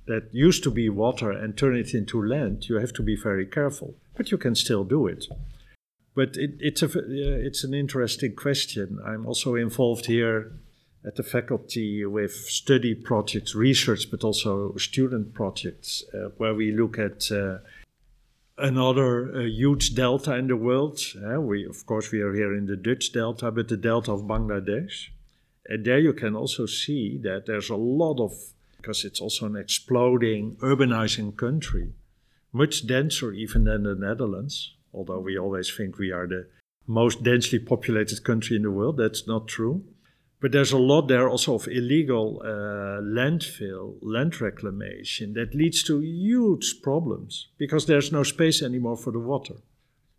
[0.07, 3.45] that used to be water and turn it into land, you have to be very
[3.45, 3.95] careful.
[4.15, 5.25] But you can still do it.
[6.15, 6.89] But it, it's a
[7.47, 8.99] it's an interesting question.
[9.05, 10.51] I'm also involved here
[11.05, 16.99] at the faculty with study projects, research, but also student projects, uh, where we look
[16.99, 17.59] at uh,
[18.57, 20.99] another uh, huge delta in the world.
[21.15, 24.21] Uh, we, of course, we are here in the Dutch delta, but the delta of
[24.23, 25.07] Bangladesh.
[25.67, 28.33] And there you can also see that there's a lot of,
[28.77, 31.93] because it's also an exploding, urbanizing country,
[32.51, 36.47] much denser even than the Netherlands, although we always think we are the
[36.87, 38.97] most densely populated country in the world.
[38.97, 39.83] That's not true.
[40.41, 45.99] But there's a lot there also of illegal uh, landfill, land reclamation that leads to
[45.99, 49.55] huge problems because there's no space anymore for the water.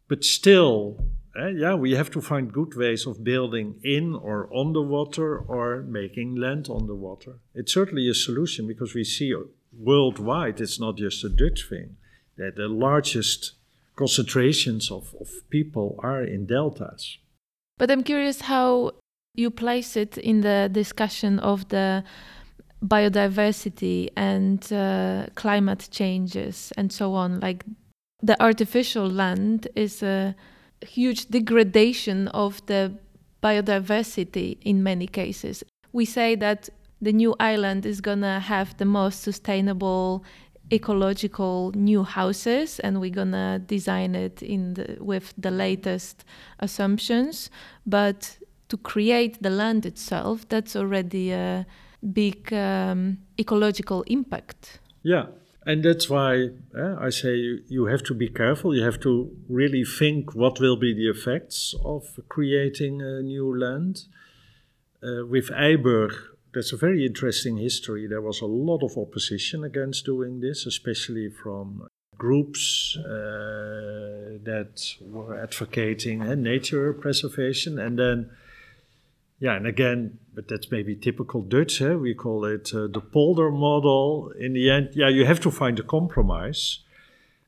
[0.09, 1.03] But still,
[1.39, 5.39] uh, yeah, we have to find good ways of building in or on the water
[5.39, 7.39] or making land on the water.
[7.55, 9.35] It's certainly a solution because we see
[9.73, 11.97] worldwide, it's not just a Dutch thing,
[12.37, 13.53] that the largest
[13.97, 17.19] concentrations of, of people are in deltas.
[17.79, 18.93] But I'm curious how
[19.35, 22.05] you place it in the discussion of the
[22.85, 27.41] biodiversity and uh, climate changes and so on.
[27.41, 27.65] Like
[28.23, 30.35] the artificial land is a
[30.87, 32.93] huge degradation of the
[33.43, 35.63] biodiversity in many cases.
[35.93, 36.69] We say that
[37.01, 40.25] the new island is to have the most sustainable
[40.73, 46.25] ecological new houses and we're to design it in the, with the latest
[46.61, 47.51] assumptions
[47.87, 48.39] but
[48.71, 51.67] to create the land itself, that's already a
[52.13, 54.81] big um, ecological impact.
[55.03, 55.27] Yeah,
[55.67, 58.75] and that's why uh, I say you, you have to be careful.
[58.75, 64.05] You have to really think what will be the effects of creating a new land.
[65.03, 66.13] Uh, with IJburg,
[66.55, 68.07] that's a very interesting history.
[68.07, 71.87] There was a lot of opposition against doing this, especially from
[72.19, 77.79] groups uh, that were advocating uh, nature preservation.
[77.79, 78.31] And then
[79.41, 81.81] yeah, and again, but that's maybe typical Dutch.
[81.81, 81.95] Eh?
[81.95, 84.33] We call it uh, the polder model.
[84.39, 86.81] In the end, yeah, you have to find a compromise.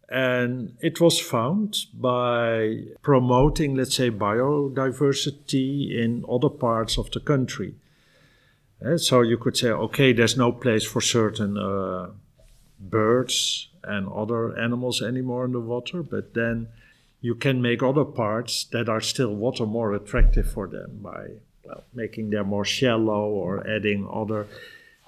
[0.09, 7.75] And it was found by promoting, let's say, biodiversity in other parts of the country.
[8.85, 12.09] Uh, so you could say, okay, there's no place for certain uh,
[12.81, 16.69] birds and other animals anymore in the water, but then
[17.21, 21.29] you can make other parts that are still water more attractive for them by
[21.93, 24.47] making them more shallow or adding other.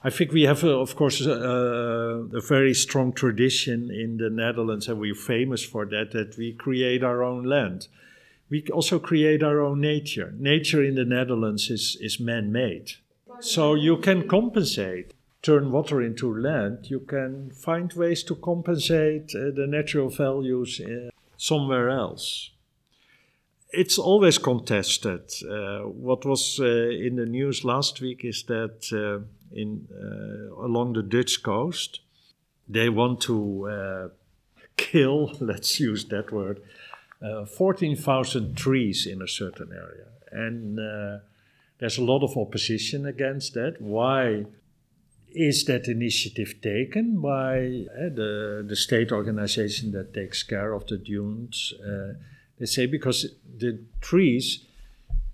[0.06, 4.86] I think we have, uh, of course, uh, a very strong tradition in the Netherlands,
[4.86, 7.88] and we're famous for that, that we create our own land.
[8.50, 10.34] We also create our own nature.
[10.36, 12.92] Nature in the Netherlands is, is man made.
[13.40, 19.50] So you can compensate, turn water into land, you can find ways to compensate uh,
[19.56, 22.50] the natural values uh, somewhere else
[23.76, 25.30] it's always contested.
[25.48, 30.94] Uh, what was uh, in the news last week is that uh, in uh, along
[30.94, 32.00] the Dutch coast,
[32.68, 34.08] they want to uh,
[34.76, 36.62] kill, let's use that word,
[37.22, 40.06] uh, 14,000 trees in a certain area.
[40.30, 40.78] And
[41.78, 43.80] there's a lot of opposition against that.
[43.80, 44.46] Why
[45.32, 51.72] is that initiative taken by the, the state organization that takes care of the dunes?
[52.58, 53.26] They say because
[53.58, 54.64] the trees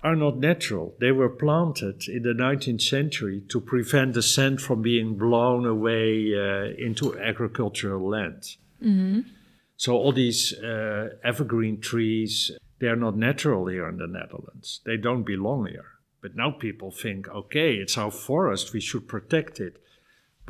[0.03, 0.95] are not natural.
[0.99, 6.33] They were planted in the 19th century to prevent the sand from being blown away
[6.35, 8.57] uh, into agricultural land.
[8.83, 9.21] Mm-hmm.
[9.77, 14.81] So all these uh, evergreen trees, they are not natural here in the Netherlands.
[14.85, 15.87] They don't belong here.
[16.23, 19.80] But now people think, okay, it's our forest, we should protect it.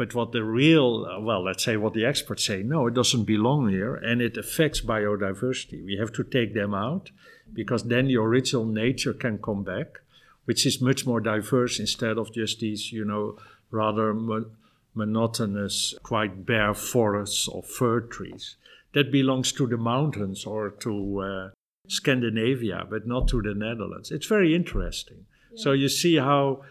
[0.00, 3.24] But what the real, uh, well, let's say what the experts say, no, it doesn't
[3.24, 5.84] belong here and it affects biodiversity.
[5.84, 7.10] We have to take them out
[7.52, 9.98] because then the original nature can come back,
[10.46, 13.36] which is much more diverse instead of just these, you know,
[13.70, 14.50] rather mo-
[14.94, 18.56] monotonous, quite bare forests of fir trees.
[18.94, 21.50] That belongs to the mountains or to uh,
[21.88, 24.10] Scandinavia, but not to the Netherlands.
[24.10, 25.26] It's very interesting.
[25.52, 25.62] Yeah.
[25.62, 26.62] So you see how,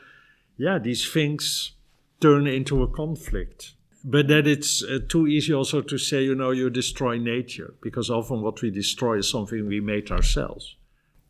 [0.58, 1.74] yeah, these things
[2.20, 3.74] turn into a conflict.
[4.04, 8.10] But that it's uh, too easy also to say, you know, you destroy nature, because
[8.10, 10.78] often what we destroy is something we made ourselves.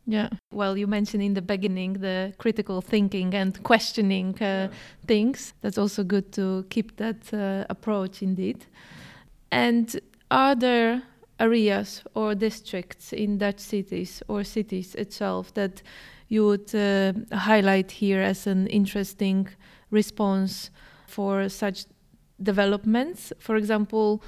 [0.06, 0.28] Yeah.
[0.52, 4.68] Well, you mentioned in the beginning the critical thinking and questioning uh, yeah.
[5.06, 5.52] things.
[5.60, 8.64] That's also good to keep that uh, approach indeed.
[9.50, 11.02] And are there
[11.38, 15.82] areas or districts in Dutch cities or cities itself that
[16.28, 19.48] you would uh, highlight here as an interesting
[19.90, 20.70] response
[21.06, 21.84] for such
[22.42, 23.32] developments?
[23.38, 24.22] For example,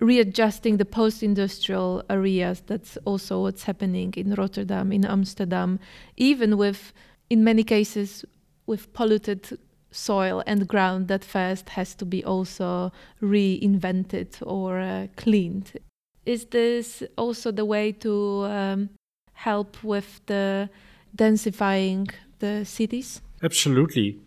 [0.00, 2.62] readjusting the post-industrial areas.
[2.66, 5.80] That's also what's happening in Rotterdam, in Amsterdam,
[6.16, 6.92] even with,
[7.30, 8.24] in many cases,
[8.66, 9.58] with polluted
[9.90, 12.92] soil and ground that first has to be also
[13.22, 15.72] reinvented or uh, cleaned.
[16.26, 18.90] Is this also the way to um,
[19.32, 20.68] help with the
[21.16, 23.22] densifying the cities?
[23.42, 24.18] Absolutely.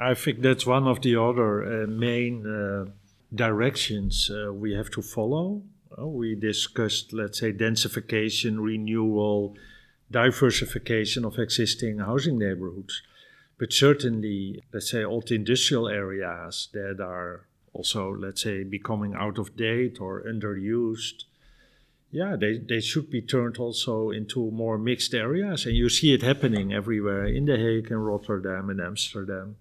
[0.00, 2.90] I think that's one of the other uh, main uh,
[3.34, 5.62] directions uh, we have to follow.
[5.96, 9.56] We discussed, let's say, densification, renewal,
[10.10, 13.02] diversification of existing housing neighborhoods.
[13.58, 19.56] But certainly, let's say, old industrial areas that are also, let's say, becoming out of
[19.56, 21.24] date or underused,
[22.12, 25.66] yeah, they, they should be turned also into more mixed areas.
[25.66, 29.56] And you see it happening everywhere in The Hague and Rotterdam and Amsterdam.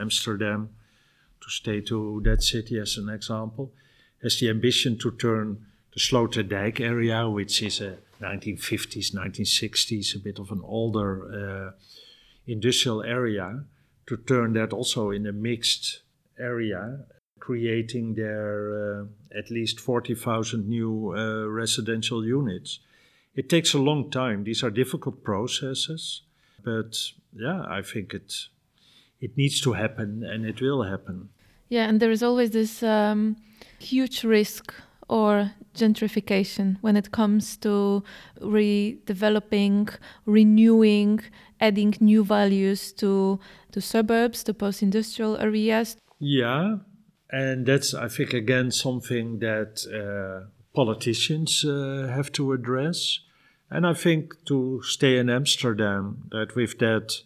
[0.00, 0.70] Amsterdam
[1.40, 3.72] to stay to that city as an example,
[4.22, 10.38] has the ambition to turn the Sloterdijk area, which is a 1950s, 1960s, a bit
[10.38, 11.70] of an older uh,
[12.46, 13.64] industrial area,
[14.06, 16.02] to turn that also in a mixed
[16.38, 17.00] area,
[17.38, 19.04] creating there uh,
[19.36, 22.80] at least 40,000 new uh, residential units.
[23.34, 24.44] It takes a long time.
[24.44, 26.22] These are difficult processes,
[26.62, 26.96] but
[27.32, 28.34] yeah, I think it
[29.20, 31.28] it needs to happen and it will happen.
[31.68, 33.36] Yeah, and there is always this um,
[33.78, 34.74] huge risk
[35.08, 38.02] or gentrification when it comes to
[38.40, 39.88] redeveloping,
[40.26, 41.20] renewing,
[41.60, 43.38] adding new values to
[43.72, 45.96] to suburbs, to post-industrial areas.
[46.18, 46.78] Yeah,
[47.30, 53.20] and that's I think again something that uh, politicians uh, have to address.
[53.70, 57.22] And I think to stay in Amsterdam, that with that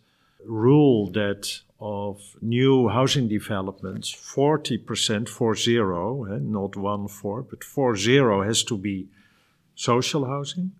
[0.46, 7.94] rule that of new housing developments, 40%, four zero, eh, not one four, but four
[7.94, 9.08] zero has to be
[9.74, 10.72] social housing.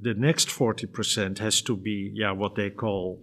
[0.00, 3.18] The next 40% has to be, yeah, what they call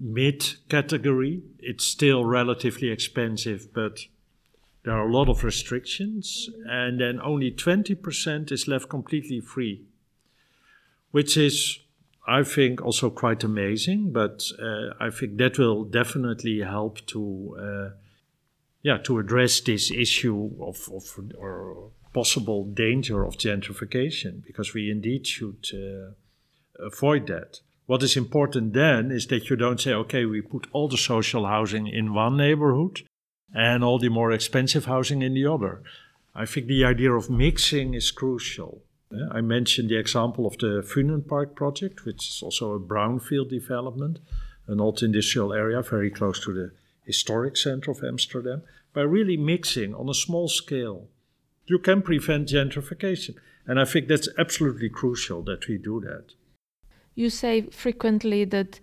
[0.00, 1.42] mid category.
[1.58, 3.98] It's still relatively expensive, but
[4.84, 6.48] there are a lot of restrictions.
[6.68, 9.82] And then only 20% is left completely free,
[11.10, 11.80] which is
[12.26, 17.96] I think also quite amazing, but uh, I think that will definitely help to, uh,
[18.82, 25.26] yeah, to address this issue of, of or possible danger of gentrification, because we indeed
[25.26, 26.12] should uh,
[26.84, 27.60] avoid that.
[27.86, 31.46] What is important then is that you don't say, okay, we put all the social
[31.46, 33.02] housing in one neighborhood
[33.52, 35.82] and all the more expensive housing in the other.
[36.34, 38.82] I think the idea of mixing is crucial.
[39.30, 44.18] I mentioned the example of the Funenpark project, which is also a brownfield development,
[44.66, 46.72] an old industrial area very close to the
[47.04, 48.62] historic center of Amsterdam.
[48.94, 51.08] By really mixing on a small scale,
[51.66, 53.36] you can prevent gentrification.
[53.66, 56.34] And I think that's absolutely crucial that we do that.
[57.14, 58.80] You say frequently that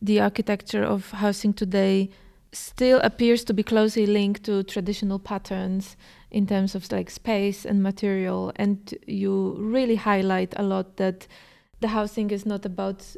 [0.00, 2.10] the architecture of housing today
[2.52, 5.96] still appears to be closely linked to traditional patterns
[6.32, 11.28] in terms of like space and material and you really highlight a lot that
[11.80, 13.16] the housing is not about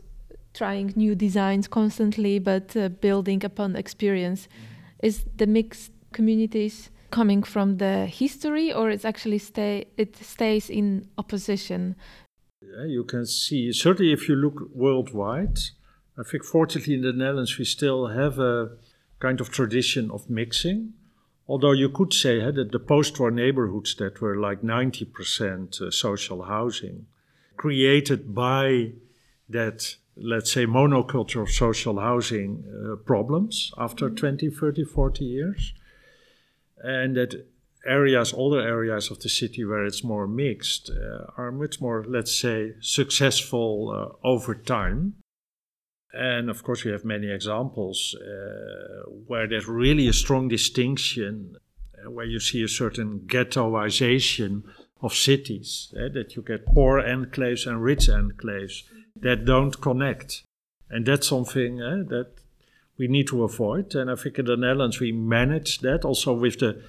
[0.53, 4.47] trying new designs constantly but uh, building upon experience.
[4.47, 5.07] Mm-hmm.
[5.07, 11.09] is the mixed communities coming from the history or it's actually stay it stays in
[11.17, 11.95] opposition?
[12.61, 15.59] Yeah, you can see certainly if you look worldwide
[16.19, 18.71] i think fortunately in the netherlands we still have a
[19.21, 20.95] kind of tradition of mixing
[21.47, 25.91] Although you could say huh, that the post war neighborhoods that were like 90% uh,
[25.91, 27.07] social housing,
[27.57, 28.93] created by
[29.49, 34.17] that, let's say, monoculture of social housing uh, problems after mm-hmm.
[34.17, 35.75] 20, 30, 40 years.
[36.83, 37.47] And that
[37.87, 42.35] areas, older areas of the city where it's more mixed, uh, are much more, let's
[42.35, 43.91] say, successful
[44.25, 45.15] uh, over time.
[46.15, 51.57] And of course, we have many examples uh, where there's really a strong distinction,
[51.99, 54.63] uh, where you see a certain ghettoization
[55.03, 58.85] of cities, uh, that you get poor enclaves and rich enclaves
[59.17, 60.45] that don't connect.
[60.89, 62.31] And that's something uh, that
[62.97, 63.95] we need to avoid.
[63.95, 66.81] And I think in the Netherlands, we manage that also with the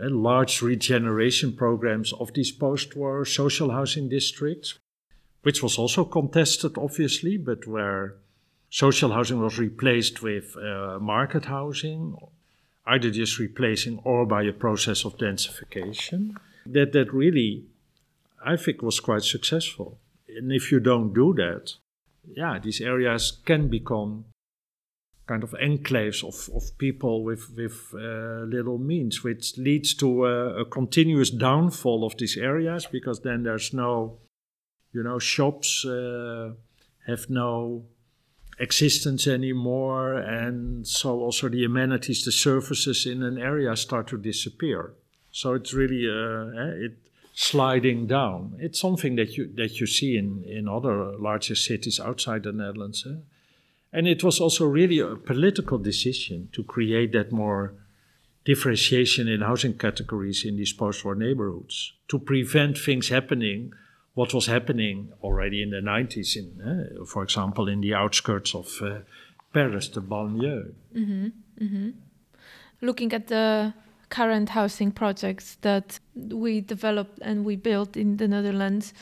[0.00, 4.78] uh, large regeneration programs of these post war social housing districts
[5.42, 8.16] which was also contested, obviously, but where
[8.70, 12.16] social housing was replaced with uh, market housing,
[12.86, 16.36] either just replacing or by a process of densification.
[16.66, 17.64] That that really,
[18.44, 19.98] I think, was quite successful.
[20.28, 21.74] And if you don't do that,
[22.36, 24.26] yeah, these areas can become
[25.26, 30.62] kind of enclaves of, of people with with uh, little means, which leads to a,
[30.62, 34.18] a, continuous downfall of these areas because then there's no,
[34.92, 36.52] you know, shops uh,
[37.06, 37.84] have no
[38.58, 44.94] existence anymore, and so also the amenities, the services in an area start to disappear.
[45.30, 46.98] So it's really uh, eh, it
[47.34, 48.56] sliding down.
[48.58, 53.06] It's something that you that you see in in other larger cities outside the Netherlands,
[53.06, 53.20] eh?
[53.92, 57.74] and it was also really a political decision to create that more
[58.44, 63.72] differentiation in housing categories in these post-war neighborhoods to prevent things happening
[64.18, 68.66] what was happening already in the 90s, in, uh, for example, in the outskirts of
[68.82, 68.98] uh,
[69.54, 70.72] Paris, the banlieue.
[70.92, 71.26] Mm-hmm.
[71.62, 71.90] Mm-hmm.
[72.80, 73.72] Looking at the
[74.08, 78.92] current housing projects that we developed and we built in the Netherlands,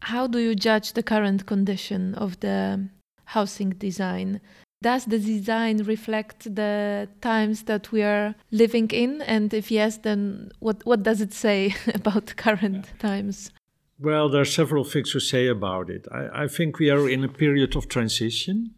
[0.00, 2.88] how do you judge the current condition of the
[3.26, 4.40] housing design?
[4.82, 9.22] Does the design reflect the times that we are living in?
[9.22, 13.52] And if yes, then what, what does it say about current times?
[14.00, 16.06] Well, there are several things to say about it.
[16.12, 18.74] I, I think we are in a period of transition.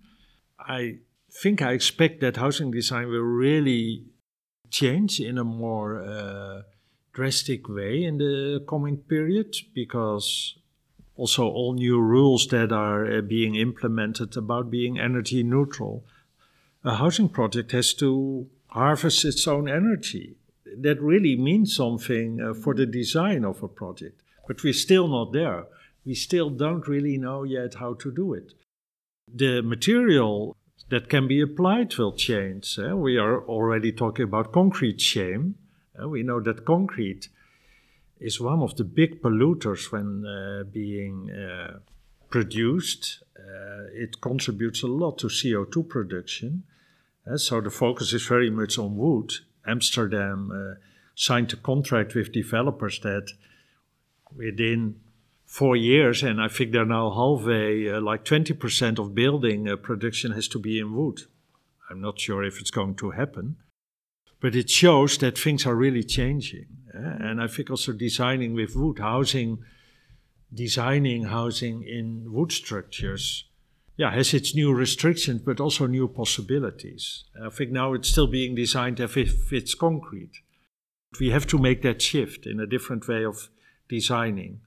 [0.59, 0.99] I
[1.31, 4.07] think I expect that housing design will really
[4.71, 6.63] change in a more uh,
[7.13, 10.57] drastic way in the coming period because
[11.17, 16.03] also all new rules that are uh, being implemented about being energy neutral.
[16.83, 20.37] A housing project has to harvest its own energy.
[20.79, 25.33] That really means something uh, for the design of a project but we're still not
[25.33, 25.67] there.
[26.05, 28.53] We still don't really know yet how to do it.
[29.33, 30.57] The material
[30.89, 32.77] that can be applied will change.
[32.77, 32.93] Eh?
[32.95, 35.55] We are already talking about concrete shame.
[35.97, 36.05] Eh?
[36.05, 37.29] We know that concrete
[38.19, 41.79] is one of the big polluters when uh, being uh,
[42.29, 43.23] produced.
[43.39, 46.65] Uh, it contributes a lot to CO2 production.
[47.37, 49.31] So the focus is very much on wood.
[49.65, 50.77] Amsterdam
[51.15, 53.31] signed a contract with developers that
[54.37, 54.97] within
[55.51, 60.33] four years, and I think they're now halfway, uh, like 20% of building uh, production
[60.33, 61.23] has to be in wood.
[61.91, 63.57] I'm not sure if it's going to happen,
[64.41, 66.67] but it shows that things are really changing.
[66.95, 69.59] Uh, and I think also designing with wood, housing,
[70.55, 73.45] designing housing in wood structures,
[73.97, 77.25] yeah, has its new restrictions, but also new possibilities.
[77.45, 80.33] I think now it's still being designed as if it's concrete.
[81.19, 83.49] We have to make that shift in a different way of
[83.91, 84.61] designing.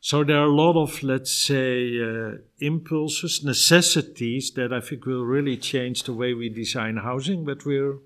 [0.00, 5.26] So there are a lot of, let's say, uh, impulses, necessities that I think will
[5.26, 7.98] really change the way we design housing, but we're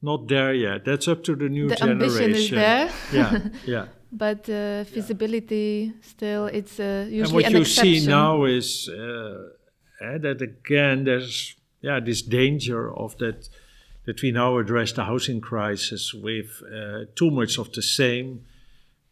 [0.00, 0.86] not there yet.
[0.86, 2.22] That's up to the new the generation.
[2.22, 2.90] ambition is there.
[3.12, 3.86] yeah, yeah.
[4.14, 6.00] But uh, feasibility yeah.
[6.02, 8.00] still, it's uh, usually And what an you exception.
[8.00, 9.48] see now is uh,
[10.02, 13.48] eh, that again, there's yeah this danger of that
[14.04, 18.44] that we now address the housing crisis with uh, too much of the same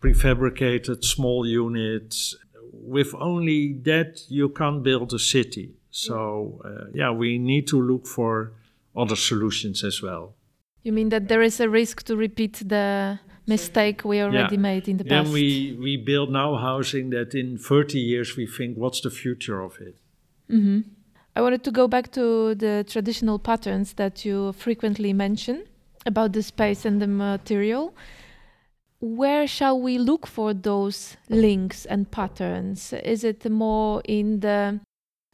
[0.01, 2.37] prefabricated small units.
[2.73, 5.75] With only that, you can't build a city.
[5.91, 8.53] So, uh, yeah, we need to look for
[8.97, 10.35] other solutions as well.
[10.83, 14.61] You mean that there is a risk to repeat the mistake we already yeah.
[14.61, 15.25] made in the past?
[15.25, 19.61] Then we, we build now housing that in 30 years we think, what's the future
[19.61, 19.97] of it?
[20.51, 20.81] Mm-hmm.
[21.37, 25.65] I wanted to go back to the traditional patterns that you frequently mention
[26.07, 27.95] about the space and the material
[29.01, 32.93] where shall we look for those links and patterns?
[32.93, 34.81] Is it more in the,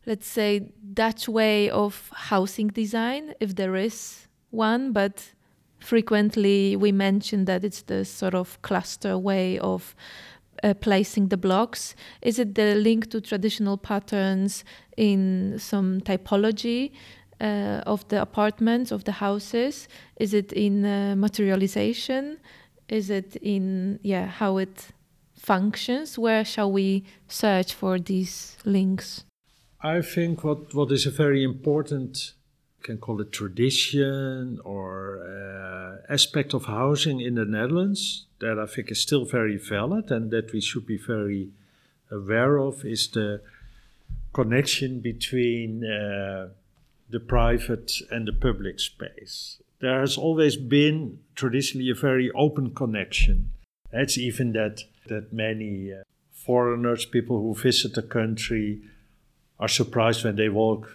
[0.07, 5.33] let's say, Dutch way of housing design, if there is one, but
[5.81, 9.97] frequently we mention that it's the sort of cluster way of
[10.63, 11.97] uh, placing the blocks?
[12.23, 14.65] Is it the link to traditional patterns
[14.97, 16.93] in some typology
[17.41, 19.89] uh, of the apartments, of the houses?
[20.21, 22.39] Is it in uh, materialization?
[22.89, 24.89] Is it in yeah how it
[25.35, 26.19] functions?
[26.19, 29.25] Where shall we search for these links?
[29.83, 32.33] I think what, what is a very important,
[32.83, 38.91] can call it tradition or uh, aspect of housing in the Netherlands that I think
[38.91, 41.51] is still very valid and that we should be very
[42.11, 43.43] aware of is the
[44.33, 46.49] connection between uh,
[47.11, 53.51] the private and the public space there has always been traditionally a very open connection.
[53.93, 58.83] It's even that that many uh, foreigners, people who visit the country,
[59.61, 60.91] are surprised when they walk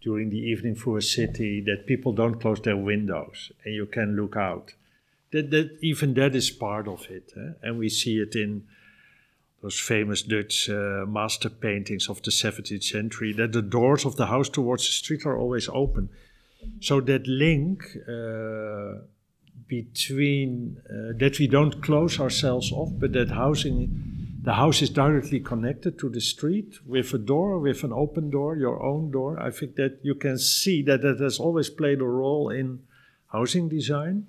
[0.00, 4.16] during the evening through a city that people don't close their windows and you can
[4.16, 4.72] look out.
[5.32, 7.52] That, that even that is part of it, eh?
[7.62, 8.64] and we see it in
[9.62, 13.32] those famous Dutch uh, master paintings of the 17th century.
[13.34, 16.08] That the doors of the house towards the street are always open,
[16.80, 19.04] so that link uh,
[19.66, 25.38] between uh, that we don't close ourselves off, but that housing the house is directly
[25.38, 29.40] connected to the street with a door, with an open door, your own door.
[29.40, 32.80] I think that you can see that that has always played a role in
[33.28, 34.26] housing design.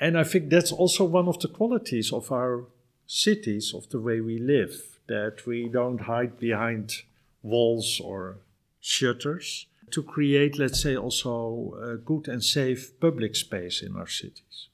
[0.00, 2.64] And I think that's also one of the qualities of our
[3.06, 7.02] cities, of the way we live, that we don't hide behind
[7.42, 8.38] walls or
[8.80, 14.68] shutters to create, let's say, also a good and safe public space in our cities.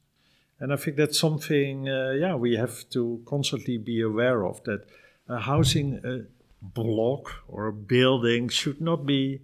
[0.58, 4.86] And I think that's something, uh, yeah, we have to constantly be aware of that
[5.28, 6.26] a housing a
[6.62, 9.40] block or a building should not be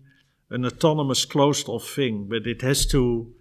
[0.50, 3.32] an autonomous, closed off thing, but it has to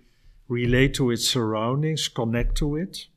[0.47, 3.07] relate to its surroundings, connect to it.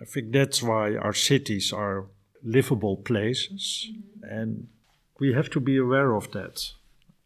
[0.00, 2.06] I think that's why our cities are
[2.42, 4.24] livable places, mm-hmm.
[4.24, 4.68] and
[5.20, 6.72] we have to be aware of that.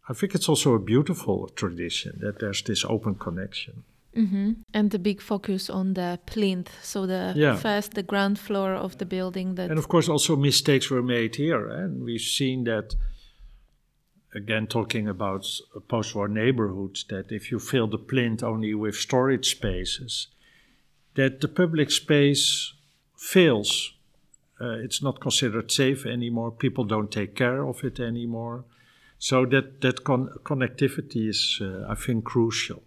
[0.09, 3.85] I think it's also a beautiful tradition that there's this open connection.
[4.17, 4.53] Mm-hmm.
[4.73, 7.57] And the big focus on the plinth, so the yeah.
[7.57, 9.55] first, the ground floor of the building.
[9.55, 11.85] That and of course, also mistakes were made here, eh?
[11.85, 12.95] and we've seen that.
[14.35, 15.47] Again, talking about
[15.89, 20.29] post-war neighborhoods, that if you fill the plinth only with storage spaces,
[21.15, 22.75] that the public space
[23.17, 23.95] fails.
[24.61, 26.51] Uh, it's not considered safe anymore.
[26.51, 28.65] People don't take care of it anymore.
[29.19, 32.83] So that that con- connectivity is, uh, I think, crucial.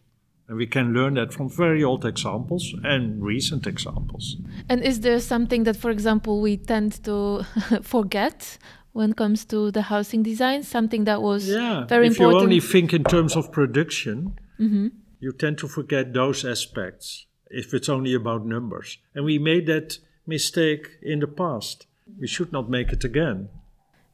[0.48, 4.36] And we can learn that from very old examples and recent examples.
[4.68, 7.44] And is there something that, for example, we tend to
[7.82, 8.58] forget
[8.92, 10.64] when it comes to the housing design?
[10.64, 11.86] Something that was yeah.
[11.86, 12.38] very if important.
[12.38, 14.88] If you only think in terms of production, mm-hmm.
[15.22, 18.98] you tend to forget those aspects if it's only about numbers.
[19.16, 21.88] And we made that mistake in the past.
[22.20, 23.50] We should not make it again.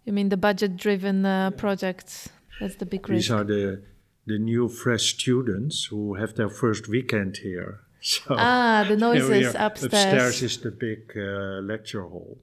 [0.08, 2.30] You mean the budget driven uh, projects?
[2.62, 3.28] That's the big risk.
[3.28, 3.84] These are the
[4.26, 7.82] the new fresh students who have their first weekend here.
[8.00, 9.94] So ah, the noises upstairs.
[9.94, 12.38] Upstairs is the big uh, lecture hall.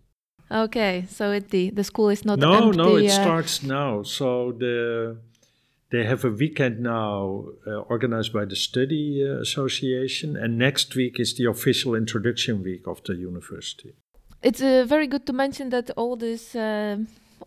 [0.51, 4.03] Okay, so it, the the school is not no empty, no it uh, starts now.
[4.03, 5.17] So the
[5.91, 11.19] they have a weekend now uh, organized by the study uh, association, and next week
[11.19, 13.95] is the official introduction week of the university.
[14.43, 16.97] It's uh, very good to mention that all this uh,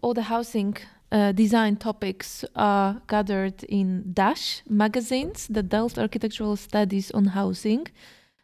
[0.02, 0.78] all the housing
[1.12, 7.88] uh, design topics are gathered in DASH magazines, the Delft Architectural Studies on Housing.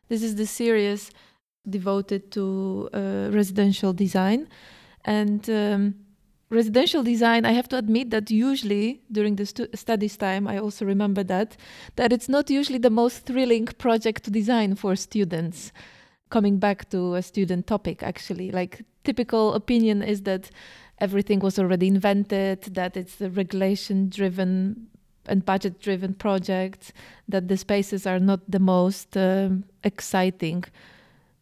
[0.10, 1.12] This is the series
[1.68, 4.48] devoted to uh, residential design.
[5.06, 5.96] And um,
[6.50, 10.86] residential design, I have to admit that usually during the stu- studies time, I also
[10.86, 11.58] remember that,
[11.96, 15.72] that it's not usually the most thrilling project to design for students.
[16.30, 20.50] Coming back to a student topic, actually, like typical opinion is that
[21.00, 24.88] everything was already invented, that it's a regulation driven
[25.26, 26.94] and budget driven project,
[27.30, 30.64] that the spaces are not the most um, exciting.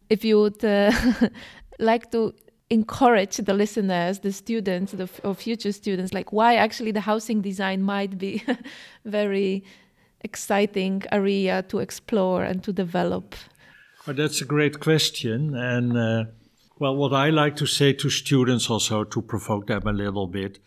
[0.09, 0.91] If you would uh,
[1.79, 2.33] like to
[2.69, 7.81] encourage the listeners, the students, the or future students, like why actually the housing design
[7.81, 8.43] might be
[9.05, 9.63] very
[10.21, 13.35] exciting area to explore and to develop.
[14.05, 16.23] Well, that's a great question, and uh,
[16.81, 20.57] well, what I like to say to students also to provoke them a little bit,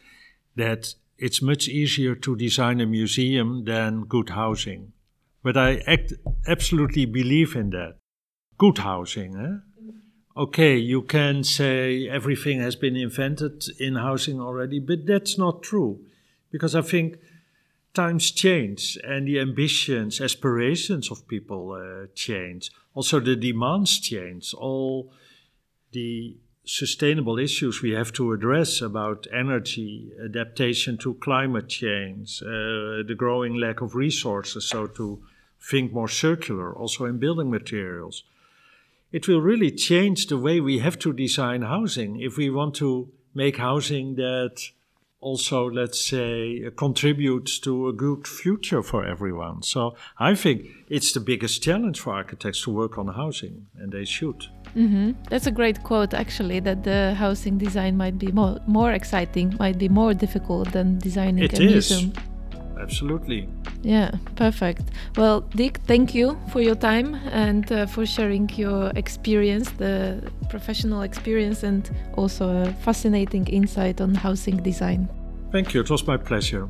[0.54, 4.92] that it's much easier to design a museum than good housing.
[5.42, 6.12] But I act,
[6.46, 7.96] absolutely believe in that.
[8.58, 10.40] Good housing, eh?
[10.40, 15.98] Okay, you can say everything has been invented in housing already, but that's not true.
[16.52, 17.18] Because I think
[17.92, 22.70] times change and the ambitions, aspirations of people uh, change.
[22.94, 24.54] Also, the demands change.
[24.54, 25.12] All
[25.94, 26.36] the
[26.66, 33.54] sustainable issues we have to address about energy, adaptation to climate change, uh, the growing
[33.54, 35.22] lack of resources, so to
[35.60, 38.24] think more circular, also in building materials.
[39.12, 43.08] It will really change the way we have to design housing if we want to
[43.34, 44.70] make housing that
[45.20, 49.62] also, let's say, contributes to a good future for everyone.
[49.62, 54.04] So I think it's the biggest challenge for architects to work on housing, and they
[54.04, 54.48] should.
[54.76, 55.12] Mm-hmm.
[55.30, 59.78] That's a great quote, actually, that the housing design might be more, more exciting, might
[59.78, 61.90] be more difficult than designing it a is.
[61.90, 62.12] museum.
[62.80, 63.48] absolutely.
[63.82, 64.82] Yeah, perfect.
[65.16, 71.02] Well, Dick, thank you for your time and uh, for sharing your experience, the professional
[71.02, 75.08] experience, and also a fascinating insight on housing design.
[75.52, 75.80] Thank you.
[75.82, 76.68] It was my pleasure.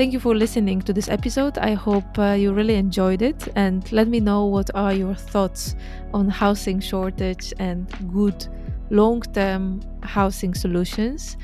[0.00, 1.58] Thank you for listening to this episode.
[1.58, 5.76] I hope uh, you really enjoyed it and let me know what are your thoughts
[6.14, 8.48] on housing shortage and good
[8.88, 11.36] long-term housing solutions.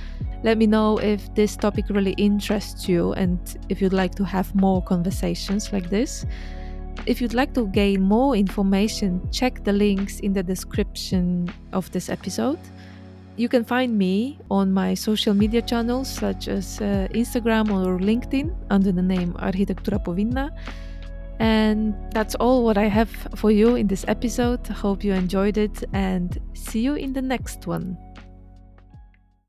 [0.43, 3.39] Let me know if this topic really interests you and
[3.69, 6.25] if you'd like to have more conversations like this.
[7.05, 12.09] If you'd like to gain more information, check the links in the description of this
[12.09, 12.59] episode.
[13.37, 18.55] You can find me on my social media channels such as uh, Instagram or LinkedIn
[18.71, 20.51] under the name Architektura Powinna.
[21.39, 24.67] And that's all what I have for you in this episode.
[24.69, 27.99] Hope you enjoyed it and see you in the next one.